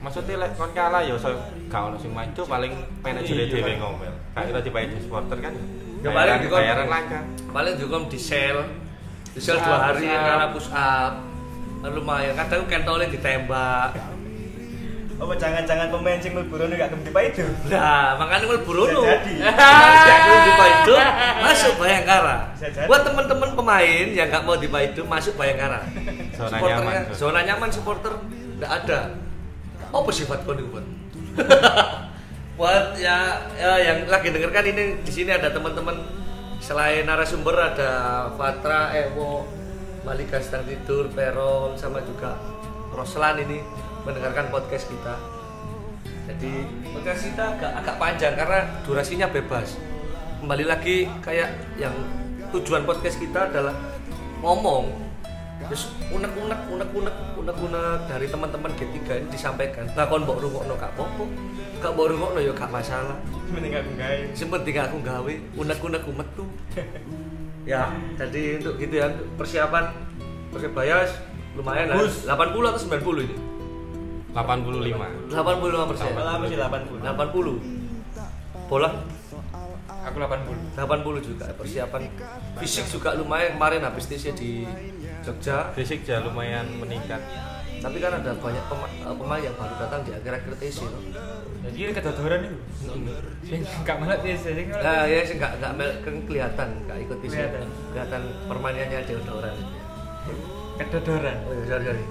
Maksudnya 0.00 0.34
lek 0.38 0.54
kon 0.54 0.70
kalah 0.70 1.02
ya 1.02 1.12
so 1.14 1.28
gak 1.66 1.82
ono 1.82 1.96
sing 1.96 2.08
maju 2.10 2.40
paling 2.40 2.72
manajer 3.00 3.36
Iya, 3.36 3.44
dhewe 3.50 3.70
kan. 3.70 3.78
ngomel 3.78 4.14
gak 4.32 4.44
kira 4.46 4.60
dibayar 4.62 4.88
di 4.88 4.96
supporter 4.98 5.38
kan? 5.38 5.52
Ya, 6.00 6.08
paling 6.08 6.14
bayaran 6.16 6.38
dikon- 6.40 6.56
bayaran 6.58 6.88
langka. 6.88 7.20
paling 7.50 7.74
juga 7.76 7.96
di 8.06 8.16
sel. 8.18 8.58
Di 9.30 9.38
sel 9.38 9.54
Push 9.54 9.66
dua 9.66 9.76
up, 9.76 9.82
hari 9.84 10.00
push 10.00 10.10
up. 10.10 10.24
karena 10.24 10.46
push 10.50 10.70
up. 10.72 11.12
Lumayan 11.82 12.34
kadang 12.34 12.62
kentolnya 12.66 13.08
ditembak 13.08 13.90
apa 15.20 15.34
jangan-jangan 15.36 15.92
pemain 15.92 16.16
sing 16.16 16.32
mlebu 16.32 16.54
rono 16.56 16.72
gak 16.72 16.88
gelem 16.96 17.04
dipaido 17.04 17.44
nah 17.68 18.16
makanya 18.16 18.40
Bisa 18.90 19.04
jadi. 19.04 19.34
Jadi 20.10 20.32
di 20.46 20.52
Paido 20.56 20.94
masuk 21.40 21.72
Bayangkara. 21.80 22.36
Buat 22.88 23.02
teman-teman 23.04 23.50
pemain 23.56 24.06
yang 24.10 24.28
nggak 24.28 24.44
mau 24.44 24.56
di 24.56 24.68
Paido 24.68 25.02
masuk 25.06 25.34
Bayangkara. 25.36 25.80
Zona 26.34 26.56
nyaman, 26.58 27.02
zona. 27.12 27.40
nyaman 27.44 27.70
supporter 27.70 28.12
nggak 28.60 28.72
ada. 28.84 29.00
Apa 29.90 30.10
sifat 30.14 30.46
kau 30.46 30.54
buat? 30.54 30.86
Buat 32.60 32.92
ya, 33.00 33.40
ya 33.56 33.72
yang 33.80 34.04
lagi 34.04 34.28
dengarkan 34.28 34.64
ini 34.68 35.00
di 35.00 35.12
sini 35.12 35.32
ada 35.32 35.48
teman-teman 35.48 35.96
selain 36.60 37.08
narasumber 37.08 37.56
ada 37.56 38.28
Fatra, 38.36 38.92
Ewo, 38.92 39.48
Malika 40.04 40.36
sedang 40.44 40.68
tidur, 40.68 41.08
Perol 41.08 41.72
sama 41.80 42.04
juga 42.04 42.36
Roslan 42.92 43.40
ini 43.48 43.64
mendengarkan 44.10 44.50
podcast 44.50 44.90
kita. 44.90 45.14
Jadi 46.26 46.66
podcast 46.90 47.22
kita 47.30 47.44
agak 47.54 47.72
agak 47.78 47.96
panjang 48.02 48.34
karena 48.34 48.60
durasinya 48.82 49.26
bebas. 49.30 49.78
Kembali 50.42 50.64
lagi 50.66 51.06
kayak 51.22 51.78
yang 51.78 51.94
tujuan 52.50 52.82
podcast 52.82 53.22
kita 53.22 53.46
adalah 53.46 53.74
ngomong 54.42 54.90
terus 55.60 55.92
unek-unek 56.08 56.56
unek-unek 56.72 57.14
unek-unek 57.36 58.00
dari 58.08 58.26
teman-teman 58.26 58.72
G3 58.80 58.96
ini 59.22 59.28
disampaikan 59.28 59.84
bahkan 59.92 60.24
mbok 60.24 60.40
rungokno 60.40 60.72
gak 60.72 60.96
apa-apa 60.96 61.24
gak 61.84 61.92
mbok 61.92 62.06
rungokno 62.16 62.40
ya 62.40 62.52
gak 62.56 62.72
masalah 62.72 63.12
mending 63.52 63.76
aku 63.76 63.92
gawe 64.00 64.24
Sing 64.32 64.48
penting 64.48 64.80
aku 64.80 64.98
gawe 65.04 65.34
unek-unek 65.60 66.02
metu. 66.16 66.48
ya, 67.70 67.92
jadi 68.16 68.62
untuk 68.62 68.80
gitu 68.80 68.94
ya 68.98 69.12
persiapan 69.36 69.92
Persebaya 70.50 71.06
lumayan 71.54 71.94
lah. 71.94 72.02
Bagus. 72.02 72.26
80 72.26 72.70
atau 72.74 72.80
90 72.90 73.26
ini? 73.26 73.36
85 74.30 75.30
85 75.30 75.90
persen. 75.90 76.10
aku 76.14 76.44
sih 76.46 76.58
80 76.58 77.02
80. 77.02 78.70
Bola 78.70 78.90
Aku 80.00 80.16
80. 80.16 80.80
80 80.80 81.28
juga 81.28 81.44
persiapan 81.52 82.02
fisik 82.56 82.88
juga 82.88 83.12
lumayan 83.14 83.52
kemarin 83.54 83.84
habis 83.84 84.08
TC 84.08 84.32
di 84.32 84.64
Jogja 85.20 85.68
fisik 85.76 86.08
ya 86.08 86.24
lumayan 86.24 86.64
meningkat 86.80 87.20
tapi 87.80 87.96
kan 87.96 88.12
ada 88.12 88.36
banyak 88.36 88.60
eh, 88.60 89.14
pemain 89.16 89.40
yang 89.40 89.56
baru 89.56 89.74
datang 89.80 90.04
di 90.04 90.12
akhir-akhir 90.12 90.52
TC 90.60 90.84
loh. 90.84 91.00
Jadi 91.64 91.76
ini 91.80 91.92
kedodoran 91.96 92.40
itu. 92.44 92.56
Sing 93.40 93.60
gak 93.88 93.96
malah 93.96 94.20
dia 94.20 94.36
sing 94.36 94.68
Nah, 94.68 95.08
ya 95.08 95.24
sih 95.24 95.40
nggak 95.40 95.52
nggak 95.64 95.72
mel- 95.80 96.00
kan 96.04 96.14
kelihatan 96.28 96.68
nggak 96.84 96.98
ikut 97.08 97.16
TC 97.24 97.32
Kelihatan. 97.32 97.66
kelihatan 97.92 98.22
permainannya 98.48 98.98
ada 99.00 99.12
orang 99.32 99.56
kedodoran. 100.76 101.36
Oh, 101.44 101.52
iya, 101.56 101.64
sorry, 101.68 101.84
sorry. 101.88 102.04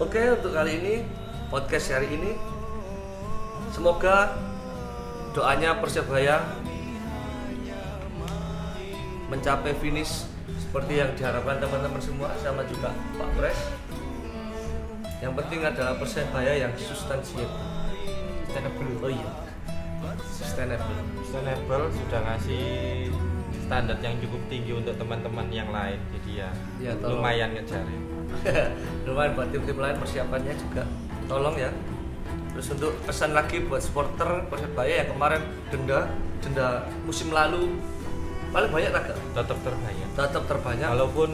Oke, 0.00 0.32
untuk 0.32 0.56
kali 0.56 0.80
ini 0.80 0.94
podcast 1.52 1.92
hari 1.92 2.08
ini 2.08 2.32
semoga 3.68 4.32
doanya 5.36 5.76
Persebaya 5.76 6.40
mencapai 9.28 9.76
finish 9.78 10.24
seperti 10.56 11.04
yang 11.04 11.12
diharapkan 11.14 11.60
teman-teman 11.60 12.00
semua 12.00 12.32
sama 12.40 12.64
juga 12.64 12.90
Pak 13.14 13.28
Pres. 13.36 13.58
Yang 15.20 15.32
penting 15.44 15.60
adalah 15.68 15.94
Persebaya 16.00 16.52
yang 16.56 16.72
substansial. 16.80 17.44
Sustainable. 18.48 19.04
Oh 19.04 19.12
iya. 19.12 19.30
Sustainable. 20.24 20.96
sustainable 21.20 21.84
sudah 21.92 22.20
ngasih 22.24 22.64
standar 23.68 24.00
yang 24.02 24.16
cukup 24.18 24.40
tinggi 24.48 24.72
untuk 24.74 24.96
teman-teman 24.96 25.46
yang 25.52 25.68
lain 25.70 26.00
jadi 26.18 26.30
ya, 26.34 26.50
Ya, 26.80 26.92
tolong. 26.98 27.20
lumayan 27.22 27.54
ngejar 27.54 27.84
ya. 27.84 28.19
lumayan 29.06 29.32
buat 29.36 29.48
tim-tim 29.52 29.78
lain 29.78 29.96
persiapannya 29.98 30.54
juga 30.56 30.82
tolong 31.30 31.56
ya. 31.58 31.70
Terus 32.50 32.66
untuk 32.74 32.92
pesan 33.06 33.30
lagi 33.32 33.62
buat 33.62 33.80
supporter 33.80 34.44
persebaya 34.50 35.06
yang 35.06 35.08
kemarin 35.14 35.42
denda 35.70 36.10
denda 36.42 36.88
musim 37.06 37.30
lalu 37.30 37.78
paling 38.50 38.70
banyak 38.72 38.90
agak 38.90 39.16
tetap 39.36 39.58
terbayar 39.62 40.08
tetap 40.16 40.42
terbanyak. 40.50 40.88
Walaupun 40.90 41.30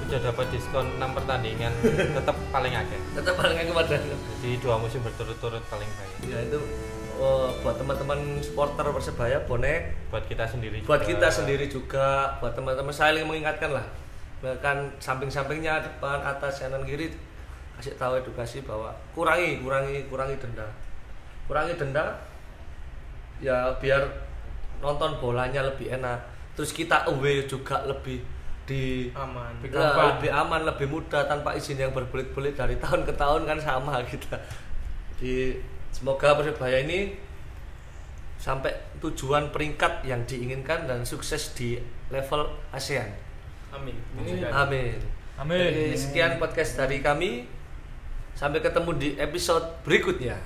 sudah 0.00 0.18
dapat 0.26 0.46
diskon 0.50 0.86
6 0.98 1.16
pertandingan 1.22 1.72
tetap 2.18 2.36
paling 2.50 2.74
akeh. 2.74 3.00
Tetap 3.14 3.34
paling 3.38 3.56
kepada 3.58 3.96
jadi 4.42 4.56
dua 4.58 4.74
musim 4.78 5.02
berturut-turut 5.06 5.62
paling 5.70 5.86
banyak 5.86 6.20
ya 6.30 6.38
itu 6.46 6.58
oh, 7.20 7.52
buat 7.62 7.76
teman-teman 7.78 8.42
supporter 8.42 8.86
persebaya 8.90 9.38
bonek. 9.46 10.10
Buat 10.10 10.26
kita 10.26 10.46
sendiri 10.50 10.82
buat 10.86 11.02
juga. 11.06 11.10
kita 11.14 11.28
sendiri 11.30 11.66
juga 11.70 12.38
buat 12.42 12.54
teman-teman 12.54 12.94
saling 12.94 13.26
mengingatkan 13.26 13.70
lah 13.70 13.86
bahkan 14.40 14.88
samping-sampingnya 14.96 15.84
depan 15.84 16.24
atas 16.24 16.64
kanan 16.64 16.80
kiri 16.84 17.12
kasih 17.76 17.96
tahu 17.96 18.20
edukasi 18.20 18.60
bahwa 18.64 18.92
kurangi 19.16 19.60
kurangi 19.60 20.04
kurangi 20.08 20.36
denda. 20.40 20.68
Kurangi 21.48 21.76
denda 21.76 22.16
ya 23.40 23.72
biar 23.80 24.04
nonton 24.80 25.16
bolanya 25.20 25.64
lebih 25.64 25.92
enak. 25.92 26.20
Terus 26.56 26.72
kita 26.76 27.08
away 27.08 27.44
juga 27.48 27.84
lebih 27.84 28.20
di 28.68 29.08
aman. 29.16 29.64
Lebih 29.64 30.30
aman 30.32 30.60
lebih 30.68 30.86
mudah 30.88 31.24
tanpa 31.24 31.56
izin 31.56 31.80
yang 31.80 31.92
berbelit-belit 31.96 32.56
dari 32.56 32.76
tahun 32.76 33.08
ke 33.08 33.12
tahun 33.16 33.48
kan 33.48 33.58
sama 33.60 34.00
kita. 34.10 34.36
Di 35.16 35.56
Semoga 35.90 36.38
Persebaya 36.38 36.86
ini 36.86 37.12
sampai 38.40 38.72
tujuan 39.02 39.52
peringkat 39.52 40.06
yang 40.06 40.24
diinginkan 40.24 40.88
dan 40.88 41.04
sukses 41.04 41.52
di 41.52 41.76
level 42.08 42.48
ASEAN. 42.72 43.29
Amin. 43.70 43.96
Amin. 44.50 44.98
Amin. 45.38 45.58
Jadi 45.58 45.96
sekian 45.96 46.36
podcast 46.36 46.76
dari 46.76 47.00
kami. 47.00 47.46
Sampai 48.34 48.62
ketemu 48.62 48.90
di 48.96 49.08
episode 49.20 49.82
berikutnya. 49.84 50.38